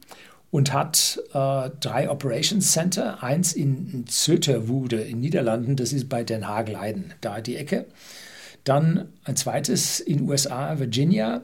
und 0.50 0.72
hat 0.72 1.20
äh, 1.34 1.70
drei 1.80 2.10
Operations 2.10 2.72
Center, 2.72 3.22
eins 3.22 3.52
in 3.52 4.06
Zöterwude 4.06 5.00
in 5.00 5.20
Niederlanden, 5.20 5.76
das 5.76 5.92
ist 5.92 6.08
bei 6.08 6.24
Den 6.24 6.48
Haag 6.48 6.68
Leiden, 6.68 7.12
da 7.20 7.40
die 7.40 7.56
Ecke. 7.56 7.86
Dann 8.64 9.08
ein 9.24 9.36
zweites 9.36 10.00
in 10.00 10.28
USA, 10.28 10.78
Virginia, 10.78 11.42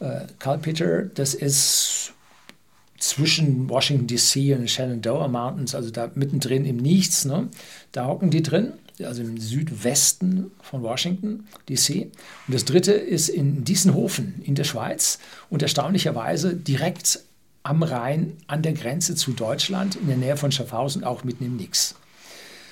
äh, 0.00 0.26
Culpeter, 0.38 1.04
das 1.06 1.34
ist 1.34 2.12
zwischen 2.98 3.68
Washington 3.68 4.06
DC 4.06 4.56
und 4.56 4.70
Shenandoah 4.70 5.28
Mountains, 5.28 5.74
also 5.74 5.90
da 5.90 6.10
mittendrin 6.14 6.64
im 6.64 6.76
Nichts. 6.76 7.24
Ne? 7.24 7.48
Da 7.92 8.06
hocken 8.06 8.30
die 8.30 8.42
drin, 8.42 8.74
also 9.02 9.22
im 9.22 9.38
Südwesten 9.38 10.50
von 10.62 10.82
Washington 10.82 11.46
DC. 11.68 12.06
Und 12.46 12.54
das 12.54 12.64
dritte 12.64 12.92
ist 12.92 13.28
in 13.28 13.64
Diessenhofen 13.64 14.42
in 14.42 14.54
der 14.54 14.64
Schweiz 14.64 15.18
und 15.50 15.62
erstaunlicherweise 15.62 16.54
direkt 16.54 17.20
am 17.62 17.82
Rhein 17.82 18.34
an 18.46 18.62
der 18.62 18.72
Grenze 18.72 19.16
zu 19.16 19.32
Deutschland, 19.32 19.96
in 19.96 20.06
der 20.06 20.16
Nähe 20.16 20.36
von 20.36 20.52
Schaffhausen, 20.52 21.04
auch 21.04 21.24
mitten 21.24 21.44
im 21.44 21.56
Nix. 21.56 21.96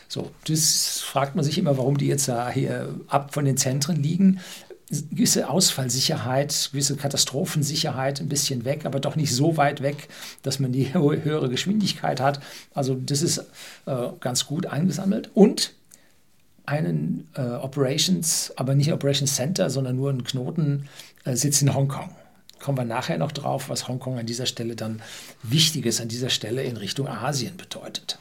So, 0.08 0.30
das 0.46 1.00
fragt 1.00 1.34
man 1.34 1.44
sich 1.44 1.58
immer, 1.58 1.76
warum 1.76 1.98
die 1.98 2.06
jetzt 2.06 2.28
da 2.28 2.48
hier 2.48 2.94
ab 3.08 3.34
von 3.34 3.44
den 3.44 3.56
Zentren 3.56 4.00
liegen 4.00 4.40
gewisse 4.88 5.48
Ausfallsicherheit, 5.48 6.70
gewisse 6.72 6.96
Katastrophensicherheit 6.96 8.20
ein 8.20 8.28
bisschen 8.28 8.64
weg, 8.64 8.84
aber 8.84 9.00
doch 9.00 9.16
nicht 9.16 9.34
so 9.34 9.56
weit 9.56 9.82
weg, 9.82 10.08
dass 10.42 10.58
man 10.58 10.72
die 10.72 10.92
höhere 10.94 11.48
Geschwindigkeit 11.48 12.20
hat. 12.20 12.40
Also 12.74 12.94
das 12.94 13.22
ist 13.22 13.38
äh, 13.86 14.08
ganz 14.20 14.46
gut 14.46 14.66
eingesammelt. 14.66 15.30
Und 15.34 15.72
einen 16.66 17.28
äh, 17.34 17.42
Operations, 17.42 18.52
aber 18.56 18.74
nicht 18.74 18.92
Operations 18.92 19.34
Center, 19.34 19.68
sondern 19.70 19.96
nur 19.96 20.10
ein 20.10 20.24
Knoten 20.24 20.88
äh, 21.24 21.36
sitzt 21.36 21.62
in 21.62 21.74
Hongkong. 21.74 22.10
Kommen 22.58 22.78
wir 22.78 22.84
nachher 22.84 23.18
noch 23.18 23.32
drauf, 23.32 23.68
was 23.68 23.88
Hongkong 23.88 24.18
an 24.18 24.26
dieser 24.26 24.46
Stelle 24.46 24.74
dann 24.74 25.02
Wichtiges 25.42 26.00
an 26.00 26.08
dieser 26.08 26.30
Stelle 26.30 26.62
in 26.62 26.78
Richtung 26.78 27.08
Asien 27.08 27.56
bedeutet. 27.56 28.18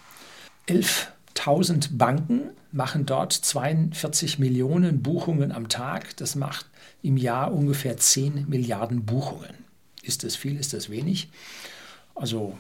11.000 1.36 1.98
Banken 1.98 2.50
machen 2.72 3.06
dort 3.06 3.34
42 3.34 4.40
Millionen 4.40 5.02
Buchungen 5.02 5.52
am 5.52 5.70
Tag. 5.70 6.16
Das 6.18 6.36
macht 6.36 6.66
im 7.02 7.18
Jahr 7.18 7.54
ungefähr 7.54 7.98
10 7.98 8.48
Milliarden 8.48 9.06
Buchungen. 9.06 9.54
Ist 10.02 10.24
das 10.24 10.36
viel, 10.36 10.60
ist 10.60 10.74
das 10.74 10.90
wenig? 10.90 11.30
Also 12.16 12.58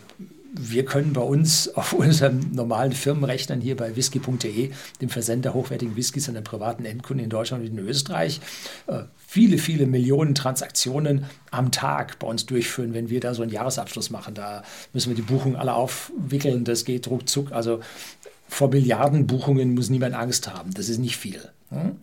wir 0.55 0.85
können 0.85 1.13
bei 1.13 1.21
uns 1.21 1.67
auf 1.75 1.93
unseren 1.93 2.51
normalen 2.51 2.91
Firmenrechnern 2.91 3.59
hier 3.59 3.75
bei 3.75 3.95
whisky.de, 3.95 4.71
dem 5.01 5.09
Versender 5.09 5.53
hochwertigen 5.53 5.95
Whiskys 5.95 6.29
an 6.29 6.35
den 6.35 6.43
privaten 6.43 6.85
Endkunden 6.85 7.23
in 7.23 7.29
Deutschland 7.29 7.63
und 7.63 7.77
in 7.77 7.87
Österreich, 7.87 8.39
äh, 8.87 9.03
viele, 9.17 9.57
viele 9.57 9.87
Millionen 9.87 10.35
Transaktionen 10.35 11.25
am 11.49 11.71
Tag 11.71 12.19
bei 12.19 12.27
uns 12.27 12.45
durchführen, 12.45 12.93
wenn 12.93 13.09
wir 13.09 13.19
da 13.19 13.33
so 13.33 13.41
einen 13.41 13.51
Jahresabschluss 13.51 14.11
machen. 14.11 14.35
Da 14.35 14.63
müssen 14.93 15.09
wir 15.09 15.15
die 15.15 15.23
Buchungen 15.23 15.55
alle 15.55 15.73
aufwickeln, 15.73 16.65
das 16.65 16.85
geht 16.85 17.07
ruckzuck. 17.07 17.51
Also 17.51 17.79
vor 18.53 18.69
Milliardenbuchungen 18.69 19.73
muss 19.73 19.89
niemand 19.89 20.13
Angst 20.13 20.53
haben. 20.53 20.73
Das 20.73 20.87
ist 20.87 20.99
nicht 20.99 21.17
viel. 21.17 21.49
Hm? 21.69 21.97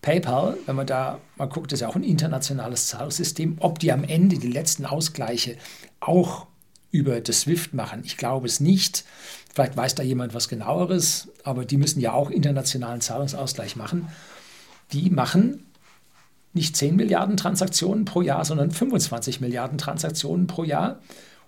PayPal, 0.00 0.56
wenn 0.66 0.76
man 0.76 0.86
da 0.86 1.18
mal 1.36 1.48
guckt, 1.48 1.72
ist 1.72 1.80
ja 1.80 1.88
auch 1.88 1.96
ein 1.96 2.04
internationales 2.04 2.86
Zahlungssystem. 2.86 3.56
Ob 3.58 3.80
die 3.80 3.90
am 3.90 4.04
Ende 4.04 4.38
die 4.38 4.50
letzten 4.50 4.86
Ausgleiche 4.86 5.56
auch 5.98 6.46
über 6.92 7.20
das 7.20 7.40
SWIFT 7.40 7.74
machen, 7.74 8.02
ich 8.04 8.16
glaube 8.16 8.46
es 8.46 8.60
nicht. 8.60 9.04
Vielleicht 9.52 9.76
weiß 9.76 9.96
da 9.96 10.04
jemand 10.04 10.34
was 10.34 10.48
genaueres, 10.48 11.28
aber 11.42 11.64
die 11.64 11.76
müssen 11.76 12.00
ja 12.00 12.12
auch 12.12 12.30
internationalen 12.30 13.00
Zahlungsausgleich 13.00 13.74
machen. 13.74 14.08
Die 14.92 15.10
machen 15.10 15.66
nicht 16.54 16.76
10 16.76 16.94
Milliarden 16.94 17.36
Transaktionen 17.36 18.04
pro 18.04 18.22
Jahr, 18.22 18.44
sondern 18.44 18.70
25 18.70 19.40
Milliarden 19.40 19.78
Transaktionen 19.78 20.46
pro 20.46 20.62
Jahr. 20.62 21.00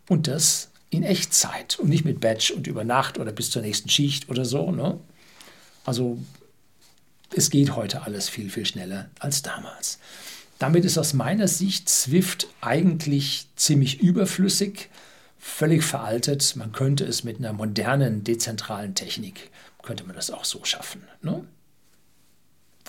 Und 0.08 0.26
das 0.26 0.70
in 0.90 1.04
Echtzeit 1.04 1.78
und 1.78 1.88
nicht 1.88 2.04
mit 2.04 2.20
Batch 2.20 2.50
und 2.50 2.66
über 2.66 2.84
Nacht 2.84 3.18
oder 3.18 3.32
bis 3.32 3.50
zur 3.50 3.62
nächsten 3.62 3.88
Schicht 3.88 4.28
oder 4.28 4.44
so. 4.44 4.72
Ne? 4.72 4.98
Also 5.84 6.18
es 7.34 7.50
geht 7.50 7.76
heute 7.76 8.02
alles 8.02 8.28
viel, 8.28 8.50
viel 8.50 8.66
schneller 8.66 9.08
als 9.20 9.42
damals. 9.42 9.98
Damit 10.58 10.84
ist 10.84 10.98
aus 10.98 11.14
meiner 11.14 11.48
Sicht 11.48 11.88
Swift 11.88 12.48
eigentlich 12.60 13.46
ziemlich 13.56 14.00
überflüssig, 14.00 14.90
völlig 15.38 15.84
veraltet. 15.84 16.54
Man 16.56 16.72
könnte 16.72 17.04
es 17.04 17.24
mit 17.24 17.38
einer 17.38 17.52
modernen, 17.52 18.24
dezentralen 18.24 18.94
Technik, 18.94 19.50
könnte 19.82 20.04
man 20.04 20.16
das 20.16 20.30
auch 20.30 20.44
so 20.44 20.62
schaffen. 20.64 21.02
Ne? 21.22 21.44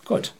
Gut. 0.03 0.33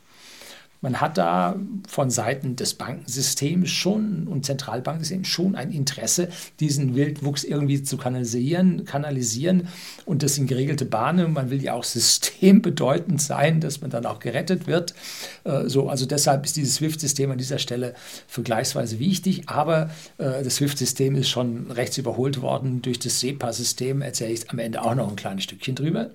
Man 0.81 0.99
hat 0.99 1.19
da 1.19 1.55
von 1.87 2.09
Seiten 2.09 2.55
des 2.55 2.73
Bankensystems 2.73 3.69
schon 3.69 4.27
und 4.27 4.45
Zentralbanksystems 4.45 5.27
schon 5.27 5.55
ein 5.55 5.71
Interesse, 5.71 6.29
diesen 6.59 6.95
Wildwuchs 6.95 7.43
irgendwie 7.43 7.83
zu 7.83 7.97
kanalisieren, 7.97 8.83
kanalisieren 8.85 9.67
und 10.05 10.23
das 10.23 10.39
in 10.39 10.47
geregelte 10.47 10.85
Bahnen. 10.85 11.33
Man 11.33 11.51
will 11.51 11.61
ja 11.61 11.73
auch 11.73 11.83
systembedeutend 11.83 13.21
sein, 13.21 13.61
dass 13.61 13.81
man 13.81 13.91
dann 13.91 14.07
auch 14.07 14.17
gerettet 14.17 14.65
wird. 14.65 14.95
Äh, 15.43 15.69
so, 15.69 15.87
also 15.87 16.07
deshalb 16.07 16.45
ist 16.45 16.55
dieses 16.55 16.75
SWIFT-System 16.75 17.29
an 17.29 17.37
dieser 17.37 17.59
Stelle 17.59 17.93
vergleichsweise 18.27 18.97
wichtig, 18.97 19.49
aber 19.49 19.91
äh, 20.17 20.43
das 20.43 20.55
SWIFT-System 20.55 21.15
ist 21.15 21.29
schon 21.29 21.69
rechts 21.69 21.99
überholt 21.99 22.41
worden 22.41 22.81
durch 22.81 22.97
das 22.97 23.19
SEPA-System. 23.19 24.01
Erzähle 24.01 24.33
ich 24.33 24.49
am 24.49 24.57
Ende 24.57 24.81
auch 24.81 24.95
noch 24.95 25.09
ein 25.09 25.15
kleines 25.15 25.43
Stückchen 25.43 25.75
drüber. 25.75 26.09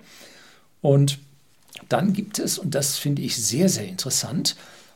Und 0.81 1.19
dann 1.89 2.13
gibt 2.13 2.39
es, 2.39 2.57
und 2.57 2.75
das 2.75 2.97
finde 2.97 3.21
ich 3.21 3.35
sehr, 3.35 3.69
sehr 3.69 3.87
interessant, 3.87 4.55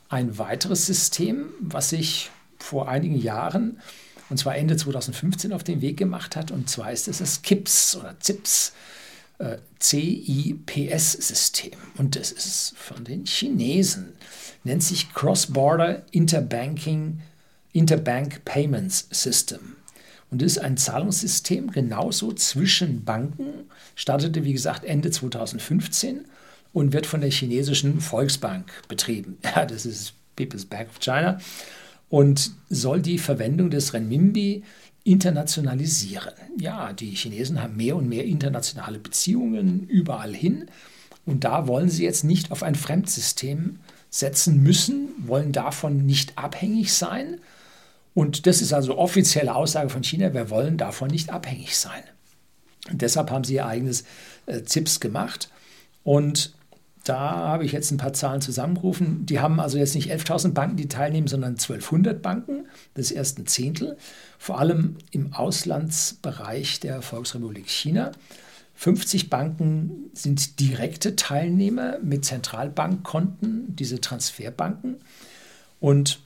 ein 0.09 0.37
weiteres 0.37 0.85
System, 0.85 1.49
was 1.59 1.89
sich 1.89 2.31
vor 2.59 2.89
einigen 2.89 3.19
Jahren, 3.19 3.79
und 4.29 4.37
zwar 4.37 4.55
Ende 4.55 4.77
2015, 4.77 5.51
auf 5.53 5.63
den 5.63 5.81
Weg 5.81 5.97
gemacht 5.97 6.35
hat. 6.35 6.51
Und 6.51 6.69
zwar 6.69 6.91
ist 6.91 7.07
es 7.07 7.17
das 7.17 7.41
KIPS 7.41 7.97
oder 7.97 8.15
CIPS, 8.21 8.73
äh, 9.39 9.57
CIPS-System. 9.81 11.77
Und 11.97 12.15
das 12.15 12.31
ist 12.31 12.73
von 12.77 13.03
den 13.03 13.25
Chinesen. 13.25 14.13
Nennt 14.63 14.83
sich 14.83 15.13
Cross-Border 15.13 16.03
Interbanking 16.11 17.21
Interbank 17.73 18.45
Payments 18.45 19.07
System. 19.11 19.75
Und 20.29 20.41
das 20.41 20.53
ist 20.53 20.59
ein 20.59 20.77
Zahlungssystem 20.77 21.71
genauso 21.71 22.31
zwischen 22.31 23.03
Banken, 23.03 23.69
startete 23.95 24.45
wie 24.45 24.53
gesagt 24.53 24.85
Ende 24.85 25.11
2015 25.11 26.25
und 26.73 26.93
wird 26.93 27.05
von 27.05 27.21
der 27.21 27.31
chinesischen 27.31 27.99
Volksbank 27.99 28.71
betrieben. 28.87 29.37
Ja, 29.55 29.65
das 29.65 29.85
ist 29.85 30.13
People's 30.35 30.65
Bank 30.65 30.89
of 30.89 30.99
China 30.99 31.39
und 32.09 32.51
soll 32.69 33.01
die 33.01 33.17
Verwendung 33.17 33.69
des 33.69 33.93
Renminbi 33.93 34.63
internationalisieren. 35.03 36.33
Ja, 36.59 36.93
die 36.93 37.11
Chinesen 37.11 37.61
haben 37.61 37.75
mehr 37.75 37.95
und 37.95 38.07
mehr 38.07 38.25
internationale 38.25 38.99
Beziehungen 38.99 39.87
überall 39.87 40.33
hin 40.33 40.67
und 41.25 41.43
da 41.43 41.67
wollen 41.67 41.89
sie 41.89 42.03
jetzt 42.03 42.23
nicht 42.23 42.51
auf 42.51 42.63
ein 42.63 42.75
Fremdsystem 42.75 43.79
setzen 44.09 44.61
müssen, 44.61 45.09
wollen 45.25 45.51
davon 45.51 46.05
nicht 46.05 46.37
abhängig 46.37 46.93
sein. 46.93 47.39
Und 48.13 48.45
das 48.45 48.61
ist 48.61 48.73
also 48.73 48.97
offizielle 48.97 49.55
Aussage 49.55 49.89
von 49.89 50.03
China, 50.03 50.33
wir 50.33 50.49
wollen 50.49 50.77
davon 50.77 51.09
nicht 51.09 51.29
abhängig 51.29 51.77
sein. 51.77 52.03
Und 52.89 53.01
deshalb 53.01 53.31
haben 53.31 53.43
sie 53.43 53.55
ihr 53.55 53.65
eigenes 53.65 54.03
äh, 54.47 54.63
ZIPS 54.63 54.99
gemacht. 54.99 55.49
Und 56.03 56.53
da 57.03 57.17
habe 57.19 57.65
ich 57.65 57.71
jetzt 57.71 57.91
ein 57.91 57.97
paar 57.97 58.13
Zahlen 58.13 58.41
zusammengerufen. 58.41 59.25
Die 59.25 59.39
haben 59.39 59.59
also 59.59 59.77
jetzt 59.77 59.95
nicht 59.95 60.11
11.000 60.11 60.51
Banken, 60.53 60.77
die 60.77 60.87
teilnehmen, 60.87 61.27
sondern 61.27 61.53
1200 61.53 62.21
Banken. 62.21 62.67
Das 62.93 63.09
ist 63.11 63.49
Zehntel. 63.49 63.97
Vor 64.37 64.59
allem 64.59 64.97
im 65.09 65.33
Auslandsbereich 65.33 66.79
der 66.79 67.01
Volksrepublik 67.01 67.67
China. 67.69 68.11
50 68.75 69.29
Banken 69.29 70.09
sind 70.13 70.59
direkte 70.59 71.15
Teilnehmer 71.15 71.99
mit 72.03 72.25
Zentralbankkonten, 72.25 73.75
diese 73.75 74.01
Transferbanken. 74.01 74.97
Und 75.79 76.19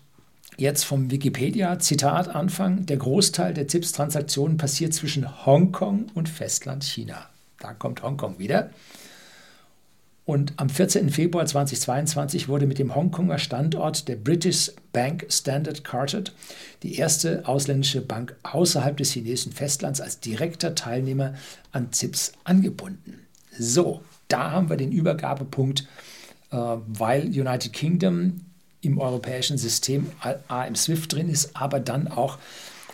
jetzt 0.57 0.83
vom 0.83 1.11
Wikipedia, 1.11 1.79
Zitat 1.79 2.29
Anfang, 2.29 2.85
der 2.85 2.97
Großteil 2.97 3.53
der 3.53 3.67
ZIPS-Transaktionen 3.67 4.57
passiert 4.57 4.93
zwischen 4.93 5.45
Hongkong 5.45 6.07
und 6.13 6.29
Festland 6.29 6.83
China. 6.83 7.29
Da 7.59 7.73
kommt 7.73 8.03
Hongkong 8.03 8.39
wieder. 8.39 8.69
Und 10.25 10.53
am 10.57 10.69
14. 10.69 11.11
Februar 11.11 11.45
2022 11.45 12.47
wurde 12.47 12.65
mit 12.65 12.79
dem 12.79 12.95
Hongkonger 12.95 13.37
Standort 13.37 14.07
der 14.07 14.15
British 14.15 14.71
Bank 14.91 15.27
Standard 15.29 15.83
Chartered 15.83 16.33
die 16.81 16.95
erste 16.95 17.47
ausländische 17.47 18.01
Bank 18.01 18.35
außerhalb 18.41 18.97
des 18.97 19.11
chinesischen 19.11 19.51
Festlands 19.51 20.01
als 20.01 20.19
direkter 20.19 20.73
Teilnehmer 20.73 21.35
an 21.71 21.91
ZIPS 21.91 22.33
angebunden. 22.43 23.19
So, 23.57 24.01
da 24.27 24.49
haben 24.49 24.69
wir 24.69 24.77
den 24.77 24.91
Übergabepunkt, 24.91 25.87
äh, 26.51 26.57
weil 26.57 27.25
United 27.27 27.71
Kingdom 27.71 28.41
im 28.81 28.97
europäischen 28.97 29.59
System 29.59 30.07
A 30.47 30.63
im 30.63 30.75
SWIFT 30.75 31.13
drin 31.13 31.29
ist, 31.29 31.55
aber 31.55 31.79
dann 31.79 32.07
auch 32.07 32.39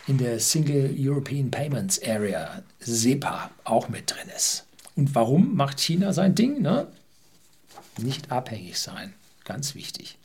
in 0.06 0.18
der 0.18 0.38
Single 0.38 0.94
European 0.98 1.50
Payments 1.50 2.02
Area, 2.02 2.62
SEPA, 2.80 3.50
auch 3.64 3.88
mit 3.88 4.10
drin 4.10 4.30
ist. 4.36 4.66
Und 4.96 5.14
warum 5.14 5.54
macht 5.54 5.80
China 5.80 6.12
sein 6.12 6.34
Ding? 6.34 6.60
Ne? 6.60 6.88
Nicht 7.98 8.32
abhängig 8.32 8.78
sein, 8.78 9.14
ganz 9.44 9.74
wichtig. 9.74 10.18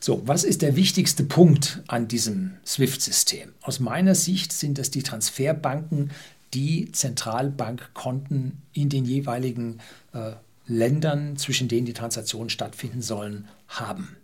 So, 0.00 0.22
was 0.26 0.44
ist 0.44 0.62
der 0.62 0.76
wichtigste 0.76 1.24
Punkt 1.24 1.82
an 1.88 2.08
diesem 2.08 2.54
SWIFT-System? 2.64 3.52
Aus 3.62 3.80
meiner 3.80 4.14
Sicht 4.14 4.52
sind 4.52 4.78
es 4.78 4.90
die 4.90 5.02
Transferbanken, 5.02 6.12
die 6.54 6.90
Zentralbankkonten 6.92 8.62
in 8.72 8.88
den 8.88 9.04
jeweiligen 9.04 9.80
äh, 10.14 10.32
Ländern, 10.66 11.36
zwischen 11.36 11.68
denen 11.68 11.86
die 11.86 11.94
Transaktionen 11.94 12.48
stattfinden 12.48 13.02
sollen, 13.02 13.48
haben. 13.68 14.16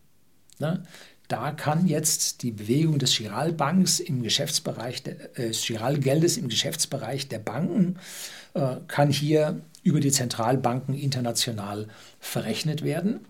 Ne? 0.58 0.84
Da 1.28 1.52
kann 1.52 1.87
jetzt 1.87 2.42
die 2.42 2.52
Bewegung 2.52 2.99
des 2.99 3.16
Giralbanks 3.16 3.99
im 3.99 4.23
Geschäftsbereich, 4.23 5.02
der, 5.02 5.38
äh, 5.38 5.50
Giralgeldes 5.50 6.37
im 6.37 6.49
Geschäftsbereich 6.49 7.28
der 7.28 7.38
Banken, 7.38 7.96
äh, 8.54 8.76
kann 8.88 9.11
hier 9.11 9.61
über 9.84 10.00
die 10.00 10.10
Zentralbanken 10.10 10.94
international 10.94 11.86
verrechnet 12.18 12.82
werden. 12.82 13.20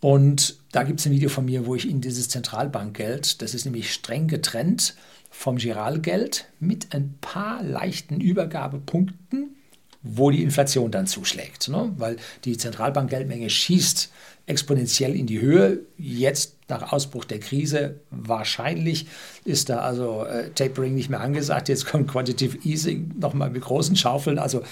Und 0.00 0.58
da 0.72 0.82
gibt 0.82 1.00
es 1.00 1.06
ein 1.06 1.12
Video 1.12 1.28
von 1.30 1.44
mir, 1.44 1.64
wo 1.64 1.76
ich 1.76 1.88
Ihnen 1.88 2.00
dieses 2.00 2.28
Zentralbankgeld, 2.28 3.40
das 3.40 3.54
ist 3.54 3.64
nämlich 3.64 3.92
streng 3.92 4.26
getrennt 4.26 4.96
vom 5.30 5.56
Giralgeld 5.56 6.46
mit 6.58 6.92
ein 6.92 7.14
paar 7.20 7.62
leichten 7.62 8.20
Übergabepunkten, 8.20 9.56
wo 10.02 10.30
die 10.30 10.42
Inflation 10.42 10.90
dann 10.90 11.06
zuschlägt. 11.06 11.68
Ne? 11.68 11.92
Weil 11.96 12.16
die 12.44 12.56
Zentralbankgeldmenge 12.56 13.48
schießt 13.50 14.10
exponentiell 14.46 15.14
in 15.14 15.26
die 15.26 15.40
Höhe. 15.40 15.80
Jetzt 15.96 16.56
nach 16.68 16.92
Ausbruch 16.92 17.24
der 17.24 17.38
Krise 17.38 18.00
wahrscheinlich 18.10 19.06
ist 19.44 19.68
da 19.68 19.78
also 19.78 20.24
äh, 20.24 20.50
Tapering 20.50 20.94
nicht 20.94 21.10
mehr 21.10 21.20
angesagt. 21.20 21.68
Jetzt 21.68 21.86
kommt 21.86 22.10
Quantitative 22.10 22.58
Easing 22.66 23.12
nochmal 23.18 23.50
mit 23.50 23.62
großen 23.62 23.96
Schaufeln. 23.96 24.38
Also 24.38 24.62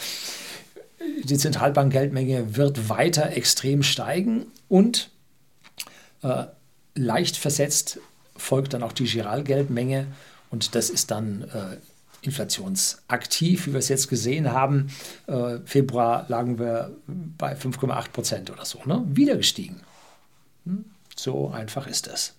die 1.25 1.37
Zentralbankgeldmenge 1.37 2.57
wird 2.57 2.89
weiter 2.89 3.31
extrem 3.31 3.83
steigen 3.83 4.47
und 4.69 5.11
äh, 6.23 6.45
leicht 6.95 7.37
versetzt 7.37 8.01
folgt 8.37 8.75
dann 8.75 8.83
auch 8.83 8.93
die 8.93 9.05
Giralgeldmenge 9.05 10.07
und 10.51 10.75
das 10.75 10.91
ist 10.91 11.11
dann 11.11 11.43
äh, 11.43 11.77
inflationsaktiv, 12.23 13.67
wie 13.67 13.73
wir 13.73 13.79
es 13.79 13.89
jetzt 13.89 14.09
gesehen 14.09 14.53
haben. 14.53 14.89
Äh, 15.27 15.59
Februar 15.65 16.27
lagen 16.29 16.59
wir 16.59 16.97
bei 17.07 17.55
5,8 17.55 18.11
Prozent 18.11 18.51
oder 18.51 18.65
so, 18.65 18.81
ne? 18.85 19.03
wieder 19.09 19.37
gestiegen. 19.37 19.81
Hm? 20.67 20.85
So 21.17 21.51
einfach 21.51 21.87
ist 21.87 22.07
das. 22.07 22.35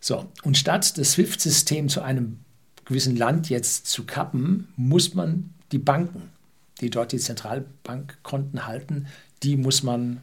So, 0.00 0.26
und 0.42 0.58
statt 0.58 0.98
das 0.98 1.12
SWIFT-System 1.12 1.88
zu 1.88 2.02
einem 2.02 2.40
gewissen 2.84 3.16
Land 3.16 3.48
jetzt 3.48 3.86
zu 3.86 4.04
kappen, 4.04 4.68
muss 4.76 5.14
man 5.14 5.54
die 5.72 5.78
Banken, 5.78 6.30
die 6.80 6.90
dort 6.90 7.12
die 7.12 7.18
Zentralbankkonten 7.18 8.66
halten, 8.66 9.06
die 9.42 9.56
muss 9.56 9.82
man 9.82 10.22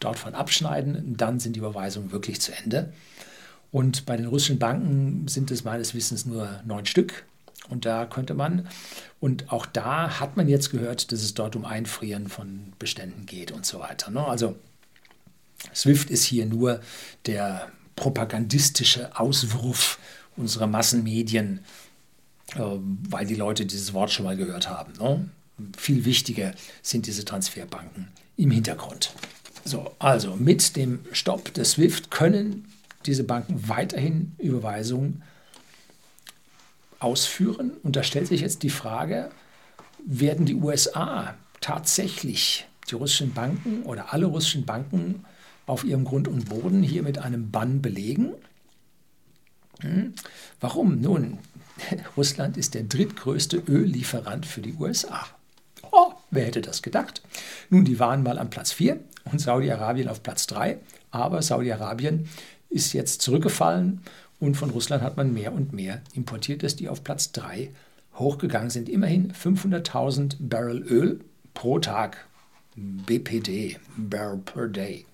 dort 0.00 0.18
von 0.18 0.34
abschneiden. 0.34 1.16
Dann 1.16 1.40
sind 1.40 1.56
die 1.56 1.60
Überweisungen 1.60 2.12
wirklich 2.12 2.40
zu 2.40 2.52
Ende. 2.52 2.92
Und 3.74 4.06
bei 4.06 4.16
den 4.16 4.26
russischen 4.26 4.60
Banken 4.60 5.26
sind 5.26 5.50
es 5.50 5.64
meines 5.64 5.94
Wissens 5.94 6.26
nur 6.26 6.60
neun 6.64 6.86
Stück. 6.86 7.24
Und 7.68 7.84
da 7.84 8.06
könnte 8.06 8.32
man, 8.32 8.68
und 9.18 9.50
auch 9.50 9.66
da 9.66 10.20
hat 10.20 10.36
man 10.36 10.48
jetzt 10.48 10.70
gehört, 10.70 11.10
dass 11.10 11.22
es 11.22 11.34
dort 11.34 11.56
um 11.56 11.64
Einfrieren 11.64 12.28
von 12.28 12.72
Beständen 12.78 13.26
geht 13.26 13.50
und 13.50 13.66
so 13.66 13.80
weiter. 13.80 14.12
Ne? 14.12 14.24
Also 14.24 14.54
SWIFT 15.74 16.08
ist 16.10 16.22
hier 16.22 16.46
nur 16.46 16.82
der 17.26 17.72
propagandistische 17.96 19.18
Auswurf 19.18 19.98
unserer 20.36 20.68
Massenmedien, 20.68 21.64
äh, 22.54 22.60
weil 22.60 23.26
die 23.26 23.34
Leute 23.34 23.66
dieses 23.66 23.92
Wort 23.92 24.12
schon 24.12 24.24
mal 24.24 24.36
gehört 24.36 24.68
haben. 24.68 24.92
Ne? 25.00 25.28
Viel 25.76 26.04
wichtiger 26.04 26.54
sind 26.80 27.08
diese 27.08 27.24
Transferbanken 27.24 28.06
im 28.36 28.52
Hintergrund. 28.52 29.12
So, 29.64 29.96
also 29.98 30.36
mit 30.36 30.76
dem 30.76 31.00
Stopp 31.10 31.52
des 31.54 31.72
SWIFT 31.72 32.12
können 32.12 32.68
diese 33.06 33.24
Banken 33.24 33.68
weiterhin 33.68 34.34
Überweisungen 34.38 35.22
ausführen. 36.98 37.72
Und 37.82 37.96
da 37.96 38.02
stellt 38.02 38.28
sich 38.28 38.40
jetzt 38.40 38.62
die 38.62 38.70
Frage, 38.70 39.30
werden 40.04 40.46
die 40.46 40.54
USA 40.54 41.34
tatsächlich 41.60 42.66
die 42.90 42.94
russischen 42.94 43.32
Banken 43.32 43.82
oder 43.82 44.12
alle 44.12 44.26
russischen 44.26 44.64
Banken 44.64 45.24
auf 45.66 45.84
ihrem 45.84 46.04
Grund 46.04 46.28
und 46.28 46.48
Boden 46.48 46.82
hier 46.82 47.02
mit 47.02 47.18
einem 47.18 47.50
Bann 47.50 47.80
belegen? 47.80 48.34
Hm? 49.80 50.14
Warum? 50.60 51.00
Nun, 51.00 51.38
Russland 52.16 52.56
ist 52.56 52.74
der 52.74 52.84
drittgrößte 52.84 53.62
Öllieferant 53.68 54.46
für 54.46 54.60
die 54.60 54.74
USA. 54.74 55.26
Oh, 55.90 56.12
wer 56.30 56.46
hätte 56.46 56.60
das 56.60 56.82
gedacht? 56.82 57.22
Nun, 57.70 57.84
die 57.84 57.98
waren 57.98 58.22
mal 58.22 58.38
an 58.38 58.50
Platz 58.50 58.72
4 58.72 58.98
und 59.30 59.40
Saudi-Arabien 59.40 60.08
auf 60.08 60.22
Platz 60.22 60.46
3, 60.46 60.78
aber 61.10 61.40
Saudi-Arabien 61.40 62.28
ist 62.74 62.92
jetzt 62.92 63.22
zurückgefallen 63.22 64.00
und 64.40 64.56
von 64.56 64.70
Russland 64.70 65.02
hat 65.02 65.16
man 65.16 65.32
mehr 65.32 65.52
und 65.52 65.72
mehr 65.72 66.02
importiert, 66.14 66.62
dass 66.62 66.76
die 66.76 66.88
auf 66.88 67.04
Platz 67.04 67.32
3 67.32 67.70
hochgegangen 68.16 68.70
sind. 68.70 68.88
Immerhin 68.88 69.32
500.000 69.32 70.36
Barrel 70.40 70.82
Öl 70.82 71.20
pro 71.54 71.78
Tag. 71.78 72.26
BPD, 72.76 73.78
Barrel 73.96 74.38
per 74.38 74.66
Day. 74.66 75.06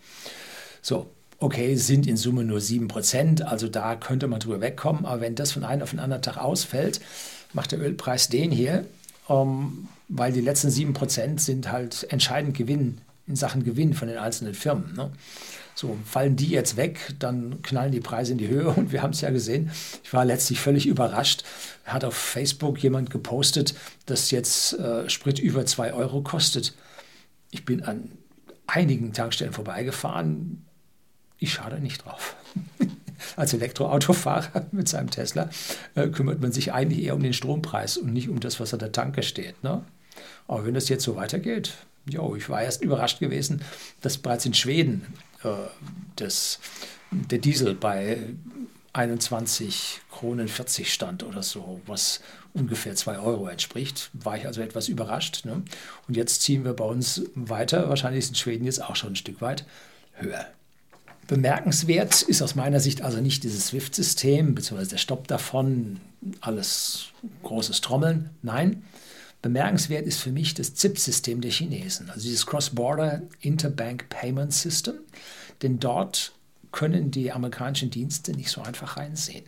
So, 0.80 1.10
okay, 1.38 1.74
sind 1.74 2.06
in 2.06 2.16
Summe 2.16 2.42
nur 2.42 2.58
7%, 2.58 3.42
also 3.42 3.68
da 3.68 3.96
könnte 3.96 4.28
man 4.28 4.40
drüber 4.40 4.62
wegkommen, 4.62 5.04
aber 5.04 5.20
wenn 5.20 5.34
das 5.34 5.52
von 5.52 5.64
einem 5.64 5.82
auf 5.82 5.90
den 5.90 6.00
anderen 6.00 6.22
Tag 6.22 6.38
ausfällt, 6.38 7.00
macht 7.52 7.72
der 7.72 7.80
Ölpreis 7.80 8.30
den 8.30 8.50
hier, 8.50 8.86
um, 9.26 9.88
weil 10.08 10.32
die 10.32 10.40
letzten 10.40 10.68
7% 10.68 11.38
sind 11.38 11.70
halt 11.70 12.06
entscheidend 12.10 12.56
Gewinn 12.56 13.02
in 13.26 13.36
Sachen 13.36 13.62
Gewinn 13.62 13.94
von 13.94 14.08
den 14.08 14.18
einzelnen 14.18 14.54
Firmen. 14.54 14.94
Ne? 14.94 15.10
So, 15.80 15.96
fallen 16.04 16.36
die 16.36 16.50
jetzt 16.50 16.76
weg, 16.76 17.14
dann 17.18 17.62
knallen 17.62 17.90
die 17.90 18.00
Preise 18.00 18.32
in 18.32 18.38
die 18.38 18.48
Höhe 18.48 18.68
und 18.76 18.92
wir 18.92 19.00
haben 19.00 19.12
es 19.14 19.22
ja 19.22 19.30
gesehen. 19.30 19.70
Ich 20.04 20.12
war 20.12 20.26
letztlich 20.26 20.60
völlig 20.60 20.86
überrascht. 20.86 21.42
Hat 21.86 22.04
auf 22.04 22.14
Facebook 22.14 22.82
jemand 22.82 23.08
gepostet, 23.08 23.74
dass 24.04 24.30
jetzt 24.30 24.74
äh, 24.74 25.08
Sprit 25.08 25.38
über 25.38 25.64
2 25.64 25.94
Euro 25.94 26.20
kostet. 26.20 26.74
Ich 27.50 27.64
bin 27.64 27.82
an 27.82 28.10
einigen 28.66 29.14
Tankstellen 29.14 29.54
vorbeigefahren. 29.54 30.66
Ich 31.38 31.54
schade 31.54 31.80
nicht 31.80 32.04
drauf. 32.04 32.36
Als 33.36 33.54
Elektroautofahrer 33.54 34.66
mit 34.72 34.86
seinem 34.86 35.08
Tesla 35.08 35.48
äh, 35.94 36.08
kümmert 36.08 36.42
man 36.42 36.52
sich 36.52 36.74
eigentlich 36.74 37.04
eher 37.04 37.14
um 37.14 37.22
den 37.22 37.32
Strompreis 37.32 37.96
und 37.96 38.12
nicht 38.12 38.28
um 38.28 38.38
das, 38.38 38.60
was 38.60 38.74
an 38.74 38.80
der 38.80 38.92
Tanke 38.92 39.22
steht. 39.22 39.64
Ne? 39.64 39.82
Aber 40.46 40.66
wenn 40.66 40.74
das 40.74 40.90
jetzt 40.90 41.04
so 41.04 41.16
weitergeht, 41.16 41.72
jo, 42.04 42.36
ich 42.36 42.50
war 42.50 42.60
erst 42.60 42.82
überrascht 42.82 43.18
gewesen, 43.18 43.62
dass 44.02 44.18
bereits 44.18 44.44
in 44.44 44.52
Schweden 44.52 45.06
äh, 45.42 46.26
der 47.10 47.38
Diesel 47.38 47.74
bei 47.74 48.18
21 48.92 50.00
Kronen 50.10 50.48
40 50.48 50.92
stand 50.92 51.22
oder 51.22 51.42
so, 51.42 51.80
was 51.86 52.20
ungefähr 52.54 52.94
2 52.94 53.18
Euro 53.18 53.48
entspricht. 53.48 54.10
War 54.12 54.36
ich 54.36 54.46
also 54.46 54.60
etwas 54.60 54.88
überrascht. 54.88 55.44
Ne? 55.44 55.62
Und 56.08 56.16
jetzt 56.16 56.42
ziehen 56.42 56.64
wir 56.64 56.74
bei 56.74 56.84
uns 56.84 57.22
weiter. 57.34 57.88
Wahrscheinlich 57.88 58.24
ist 58.24 58.30
in 58.30 58.34
Schweden 58.34 58.64
jetzt 58.64 58.82
auch 58.82 58.96
schon 58.96 59.12
ein 59.12 59.16
Stück 59.16 59.40
weit 59.40 59.64
höher. 60.14 60.46
Bemerkenswert 61.28 62.22
ist 62.22 62.42
aus 62.42 62.56
meiner 62.56 62.80
Sicht 62.80 63.02
also 63.02 63.20
nicht 63.20 63.44
dieses 63.44 63.68
SWIFT-System, 63.68 64.56
beziehungsweise 64.56 64.90
der 64.90 64.98
Stopp 64.98 65.28
davon, 65.28 66.00
alles 66.40 67.10
großes 67.44 67.80
Trommeln. 67.82 68.30
Nein, 68.42 68.82
bemerkenswert 69.42 70.06
ist 70.06 70.20
für 70.20 70.32
mich 70.32 70.54
das 70.54 70.74
ZIP-System 70.74 71.40
der 71.40 71.50
Chinesen, 71.50 72.10
also 72.10 72.22
dieses 72.22 72.46
Cross-Border 72.46 73.22
Interbank 73.40 74.08
Payment 74.08 74.52
System, 74.52 74.96
denn 75.62 75.78
dort 75.78 76.32
können 76.72 77.10
die 77.10 77.32
amerikanischen 77.32 77.90
Dienste 77.90 78.32
nicht 78.32 78.50
so 78.50 78.62
einfach 78.62 78.96
reinsehen. 78.96 79.44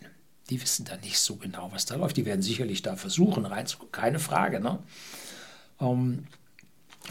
Die 0.51 0.61
wissen 0.61 0.85
da 0.85 0.97
nicht 0.97 1.19
so 1.19 1.37
genau, 1.37 1.71
was 1.73 1.87
da 1.87 1.95
läuft. 1.95 2.17
Die 2.17 2.27
werden 2.27 2.43
sicherlich 2.43 2.83
da 2.83 2.97
versuchen, 2.97 3.47
reinzugucken, 3.47 3.93
keine 3.93 4.19
Frage. 4.19 4.61
Ne? 4.61 4.79
Ähm, 5.81 6.27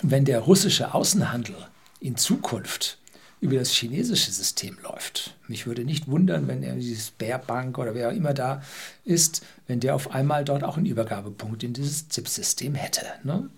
wenn 0.01 0.25
der 0.25 0.39
russische 0.39 0.93
Außenhandel 0.93 1.55
in 1.99 2.17
Zukunft 2.17 2.97
über 3.41 3.58
das 3.58 3.71
chinesische 3.71 4.32
System 4.32 4.77
läuft. 4.84 5.36
Mich 5.47 5.65
würde 5.65 5.84
nicht 5.84 6.08
wundern, 6.08 6.47
wenn 6.47 6.62
er 6.62 6.75
dieses 6.75 7.10
Bärbank 7.10 7.80
oder 7.80 7.95
wer 7.95 8.10
auch 8.10 8.13
immer 8.13 8.36
da 8.36 8.62
ist, 9.04 9.43
wenn 9.65 9.80
der 9.80 9.95
auf 9.95 10.12
einmal 10.12 10.45
dort 10.45 10.63
auch 10.63 10.77
einen 10.77 10.86
Übergabepunkt 10.86 11.63
in 11.63 11.73
dieses 11.73 12.08
ZIP-System 12.08 12.75
hätte. 12.75 13.06
Ne? 13.23 13.49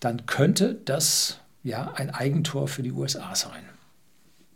Dann 0.00 0.26
könnte 0.26 0.80
das 0.84 1.38
ja 1.62 1.92
ein 1.92 2.10
Eigentor 2.10 2.66
für 2.66 2.82
die 2.82 2.90
USA 2.90 3.36
sein. 3.36 3.62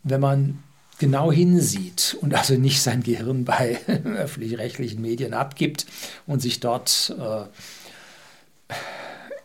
Wenn 0.03 0.21
man 0.21 0.65
genau 0.99 1.31
hinsieht 1.31 2.17
und 2.21 2.35
also 2.35 2.55
nicht 2.55 2.83
sein 2.83 3.05
Gehirn 3.05 3.45
bei 3.45 3.79
öffentlich-rechtlichen 3.87 5.01
Medien 5.01 5.33
abgibt 5.33 5.87
und 6.27 6.43
sich 6.43 6.59
dort 6.59 7.15
äh, 7.17 7.45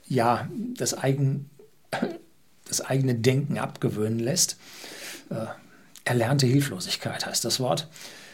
ja 0.07 0.49
das, 0.75 0.95
eigen, 0.95 1.51
das 2.67 2.81
eigene 2.81 3.13
Denken 3.13 3.59
abgewöhnen 3.59 4.19
lässt, 4.19 4.57
äh, 5.31 5.45
erlernte 6.03 6.45
Hilflosigkeit 6.45 7.25
heißt 7.25 7.45
das 7.45 7.59
Wort. 7.59 7.87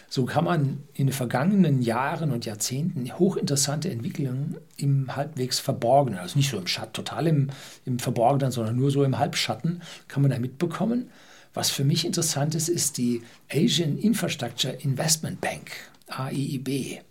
So 0.09 0.25
kann 0.25 0.45
man 0.45 0.83
in 0.93 1.07
den 1.07 1.13
vergangenen 1.13 1.81
Jahren 1.81 2.31
und 2.31 2.45
Jahrzehnten 2.45 3.11
hochinteressante 3.19 3.89
Entwicklungen 3.89 4.55
im 4.77 5.15
halbwegs 5.15 5.59
Verborgenen, 5.59 6.19
also 6.19 6.37
nicht 6.37 6.49
so 6.49 6.57
im 6.57 6.67
Schatten, 6.67 6.93
total 6.93 7.27
im, 7.27 7.49
im 7.85 7.99
Verborgenen, 7.99 8.51
sondern 8.51 8.77
nur 8.77 8.89
so 8.89 9.03
im 9.03 9.19
Halbschatten, 9.19 9.81
kann 10.07 10.21
man 10.21 10.31
da 10.31 10.39
mitbekommen. 10.39 11.11
Was 11.53 11.71
für 11.71 11.83
mich 11.83 12.05
interessant 12.05 12.55
ist, 12.55 12.69
ist 12.69 12.97
die 12.97 13.21
Asian 13.51 13.97
Infrastructure 13.97 14.73
Investment 14.73 15.41
Bank, 15.41 15.71
AIIB. 16.07 17.01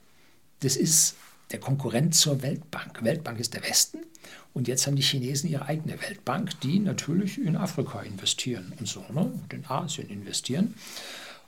Das 0.61 0.77
ist 0.77 1.17
der 1.53 1.61
Konkurrent 1.61 2.15
zur 2.15 2.43
Weltbank. 2.43 3.05
Weltbank 3.05 3.41
ist 3.41 3.53
der 3.53 3.63
Westen 3.63 3.99
und 4.57 4.69
jetzt 4.69 4.87
haben 4.87 4.97
die 4.97 5.03
Chinesen 5.03 5.51
ihre 5.51 5.67
eigene 5.67 6.01
Weltbank, 6.01 6.59
die 6.63 6.79
natürlich 6.79 7.39
in 7.39 7.57
Afrika 7.57 8.01
investieren 8.01 8.73
und 8.81 8.89
so, 8.89 9.05
ne? 9.13 9.31
in 9.53 9.67
Asien 9.67 10.09
investieren. 10.09 10.75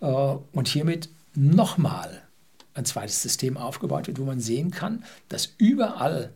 Äh, 0.03 0.05
und 0.05 0.68
hiermit 0.68 1.09
nochmal 1.35 2.23
ein 2.75 2.85
zweites 2.85 3.23
System 3.23 3.57
aufgebaut 3.57 4.09
wird, 4.09 4.18
wo 4.18 4.25
man 4.25 4.40
sehen 4.40 4.71
kann, 4.71 5.05
dass 5.31 5.55
überall, 5.57 6.35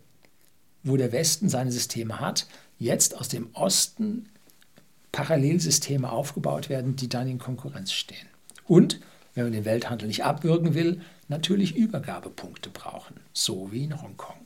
wo 0.83 0.97
der 0.97 1.13
Westen 1.13 1.51
seine 1.51 1.71
Systeme 1.71 2.21
hat, 2.21 2.47
jetzt 2.79 3.19
aus 3.19 3.29
dem 3.29 3.51
Osten 3.53 4.31
Parallelsysteme 5.13 6.11
aufgebaut 6.11 6.71
werden, 6.71 6.97
die 6.97 7.11
dann 7.11 7.29
in 7.29 7.39
Konkurrenz 7.39 7.93
stehen. 7.93 8.29
Und, 8.65 8.99
wenn 9.35 9.45
man 9.45 9.53
den 9.53 9.67
Welthandel 9.67 10.09
nicht 10.09 10.25
abwürgen 10.25 10.73
will, 10.73 11.03
natürlich 11.29 11.77
Übergabepunkte 11.77 12.71
brauchen, 12.71 13.21
so 13.35 13.71
wie 13.73 13.85
in 13.85 14.01
Hongkong. 14.01 14.37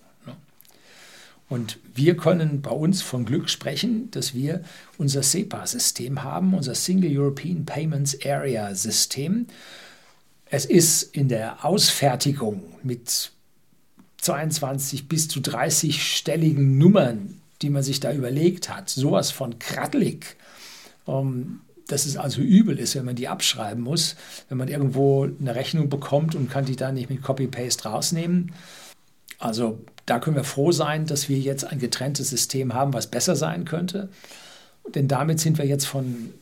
Und 1.48 1.78
wir 1.94 2.16
können 2.16 2.60
bei 2.60 2.72
uns 2.72 3.02
von 3.02 3.24
Glück 3.24 3.48
sprechen, 3.48 4.10
dass 4.10 4.34
wir 4.34 4.62
unser 4.98 5.22
SEPA-System 5.22 6.24
haben, 6.24 6.54
unser 6.54 6.74
Single 6.74 7.16
European 7.16 7.64
Payments 7.64 8.18
Area 8.24 8.74
System. 8.74 9.46
Es 10.46 10.64
ist 10.64 11.02
in 11.14 11.28
der 11.28 11.64
Ausfertigung 11.64 12.62
mit 12.82 13.30
22 14.18 15.08
bis 15.08 15.28
zu 15.28 15.38
30-stelligen 15.38 16.78
Nummern, 16.78 17.40
die 17.62 17.70
man 17.70 17.84
sich 17.84 18.00
da 18.00 18.12
überlegt 18.12 18.68
hat, 18.68 18.90
sowas 18.90 19.30
von 19.30 19.58
krattelig, 19.60 20.36
ähm, 21.06 21.60
dass 21.86 22.06
es 22.06 22.16
also 22.16 22.40
übel 22.40 22.78
ist, 22.80 22.96
wenn 22.96 23.04
man 23.04 23.14
die 23.14 23.28
abschreiben 23.28 23.82
muss, 23.82 24.16
wenn 24.48 24.58
man 24.58 24.66
irgendwo 24.66 25.24
eine 25.24 25.54
Rechnung 25.54 25.88
bekommt 25.88 26.34
und 26.34 26.50
kann 26.50 26.64
die 26.64 26.74
dann 26.74 26.94
nicht 26.94 27.08
mit 27.08 27.22
Copy-Paste 27.22 27.88
rausnehmen. 27.88 28.52
Also 29.38 29.78
da 30.06 30.20
können 30.20 30.36
wir 30.36 30.44
froh 30.44 30.72
sein, 30.72 31.06
dass 31.06 31.28
wir 31.28 31.38
jetzt 31.38 31.64
ein 31.64 31.78
getrenntes 31.78 32.30
System 32.30 32.74
haben, 32.74 32.94
was 32.94 33.08
besser 33.08 33.36
sein 33.36 33.64
könnte. 33.64 34.08
Denn 34.94 35.08
damit 35.08 35.40
sind 35.40 35.58
wir 35.58 35.66
jetzt 35.66 35.86
von 35.86 36.32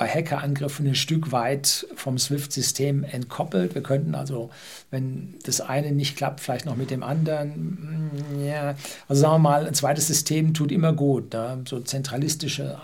bei 0.00 0.08
Hackerangriffen 0.08 0.86
ein 0.86 0.94
Stück 0.94 1.30
weit 1.30 1.86
vom 1.94 2.16
SWIFT-System 2.16 3.04
entkoppelt. 3.04 3.74
Wir 3.74 3.82
könnten 3.82 4.14
also, 4.14 4.48
wenn 4.90 5.34
das 5.44 5.60
eine 5.60 5.92
nicht 5.92 6.16
klappt, 6.16 6.40
vielleicht 6.40 6.64
noch 6.64 6.76
mit 6.76 6.90
dem 6.90 7.02
anderen. 7.02 8.10
Ja, 8.42 8.76
also 9.08 9.20
sagen 9.20 9.34
wir 9.34 9.38
mal, 9.50 9.66
ein 9.66 9.74
zweites 9.74 10.06
System 10.06 10.54
tut 10.54 10.72
immer 10.72 10.94
gut. 10.94 11.34
Da 11.34 11.58
so 11.68 11.80
zentralistische 11.80 12.80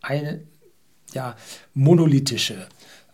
eine, 0.00 0.40
ja, 1.14 1.34
monolithische 1.74 2.68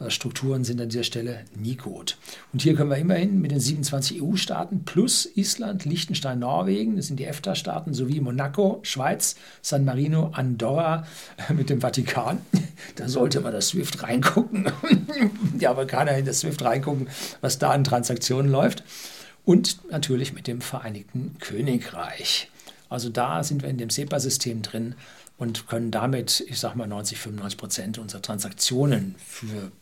Strukturen 0.09 0.65
sind 0.65 0.81
an 0.81 0.89
dieser 0.89 1.05
Stelle 1.05 1.45
nie 1.55 1.77
gut. 1.77 2.19
Und 2.53 2.63
hier 2.63 2.75
können 2.75 2.91
wir 2.91 2.97
immerhin 2.97 3.41
mit 3.41 3.53
den 3.53 3.61
27 3.61 4.23
EU-Staaten 4.23 4.85
plus 4.85 5.27
Island, 5.37 5.85
Liechtenstein, 5.85 6.41
Norwegen, 6.41 6.97
das 6.97 7.07
sind 7.07 7.21
die 7.21 7.25
EFTA-Staaten, 7.25 7.95
sowie 7.95 8.21
Monaco, 8.21 8.81
Schweiz, 8.83 9.37
San 9.63 9.85
Marino, 9.85 10.31
Andorra 10.33 11.07
äh, 11.49 11.53
mit 11.53 11.71
dem 11.71 11.81
Vatikan. 11.81 12.41
Da 12.97 13.09
sollte 13.09 13.41
man 13.41 13.53
das 13.53 13.69
SWIFT 13.69 14.03
reingucken. 14.03 14.71
Die 15.55 15.67
Amerikaner 15.67 16.19
in 16.19 16.27
das 16.27 16.41
SWIFT 16.41 16.63
reingucken, 16.63 17.09
was 17.41 17.59
da 17.59 17.71
an 17.71 17.83
Transaktionen 17.83 18.51
läuft. 18.51 18.85
Und 19.45 19.91
natürlich 19.91 20.33
mit 20.33 20.47
dem 20.47 20.61
Vereinigten 20.61 21.37
Königreich. 21.41 22.51
Also 22.89 23.09
da 23.09 23.43
sind 23.43 23.63
wir 23.63 23.71
in 23.71 23.79
dem 23.79 23.91
SEPA-System 23.91 24.63
drin 24.63 24.95
und 25.39 25.67
können 25.67 25.91
damit, 25.91 26.45
ich 26.47 26.59
sage 26.61 26.79
mal, 26.79 26.87
90, 26.87 27.19
95 27.19 27.59
Prozent 27.59 27.99
unserer 27.99 28.23
Transaktionen 28.23 29.15
für 29.19 29.73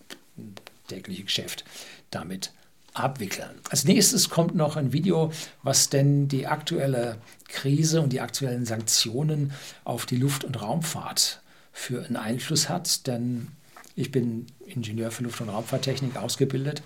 tägliche 0.88 1.24
Geschäft 1.24 1.64
damit 2.10 2.52
abwickeln. 2.94 3.50
Als 3.70 3.84
nächstes 3.84 4.28
kommt 4.28 4.54
noch 4.54 4.76
ein 4.76 4.92
Video, 4.92 5.32
was 5.62 5.88
denn 5.88 6.28
die 6.28 6.46
aktuelle 6.46 7.16
Krise 7.48 8.00
und 8.02 8.12
die 8.12 8.20
aktuellen 8.20 8.66
Sanktionen 8.66 9.52
auf 9.84 10.06
die 10.06 10.16
Luft- 10.16 10.44
und 10.44 10.60
Raumfahrt 10.60 11.40
für 11.72 12.04
einen 12.04 12.16
Einfluss 12.16 12.68
hat. 12.68 13.06
Denn 13.06 13.48
ich 13.96 14.10
bin 14.10 14.46
Ingenieur 14.66 15.10
für 15.10 15.24
Luft- 15.24 15.40
und 15.40 15.48
Raumfahrttechnik 15.48 16.16
ausgebildet 16.16 16.82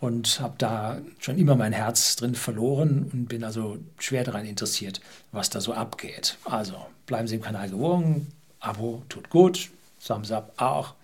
und 0.00 0.40
habe 0.40 0.54
da 0.58 1.00
schon 1.18 1.38
immer 1.38 1.56
mein 1.56 1.72
Herz 1.72 2.16
drin 2.16 2.34
verloren 2.34 3.08
und 3.12 3.26
bin 3.26 3.44
also 3.44 3.78
schwer 3.98 4.24
daran 4.24 4.46
interessiert, 4.46 5.00
was 5.32 5.50
da 5.50 5.60
so 5.60 5.72
abgeht. 5.72 6.38
Also 6.44 6.74
bleiben 7.06 7.28
Sie 7.28 7.36
im 7.36 7.42
Kanal 7.42 7.70
gewogen, 7.70 8.28
Abo 8.60 9.02
tut 9.08 9.30
gut, 9.30 9.70
Thumbs 10.04 10.30
up 10.30 10.52
auch 10.56 10.94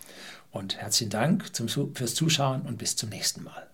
und 0.50 0.76
herzlichen 0.76 1.10
Dank 1.10 1.54
zum, 1.54 1.68
fürs 1.68 2.14
Zuschauen 2.14 2.62
und 2.62 2.78
bis 2.78 2.96
zum 2.96 3.10
nächsten 3.10 3.44
Mal. 3.44 3.68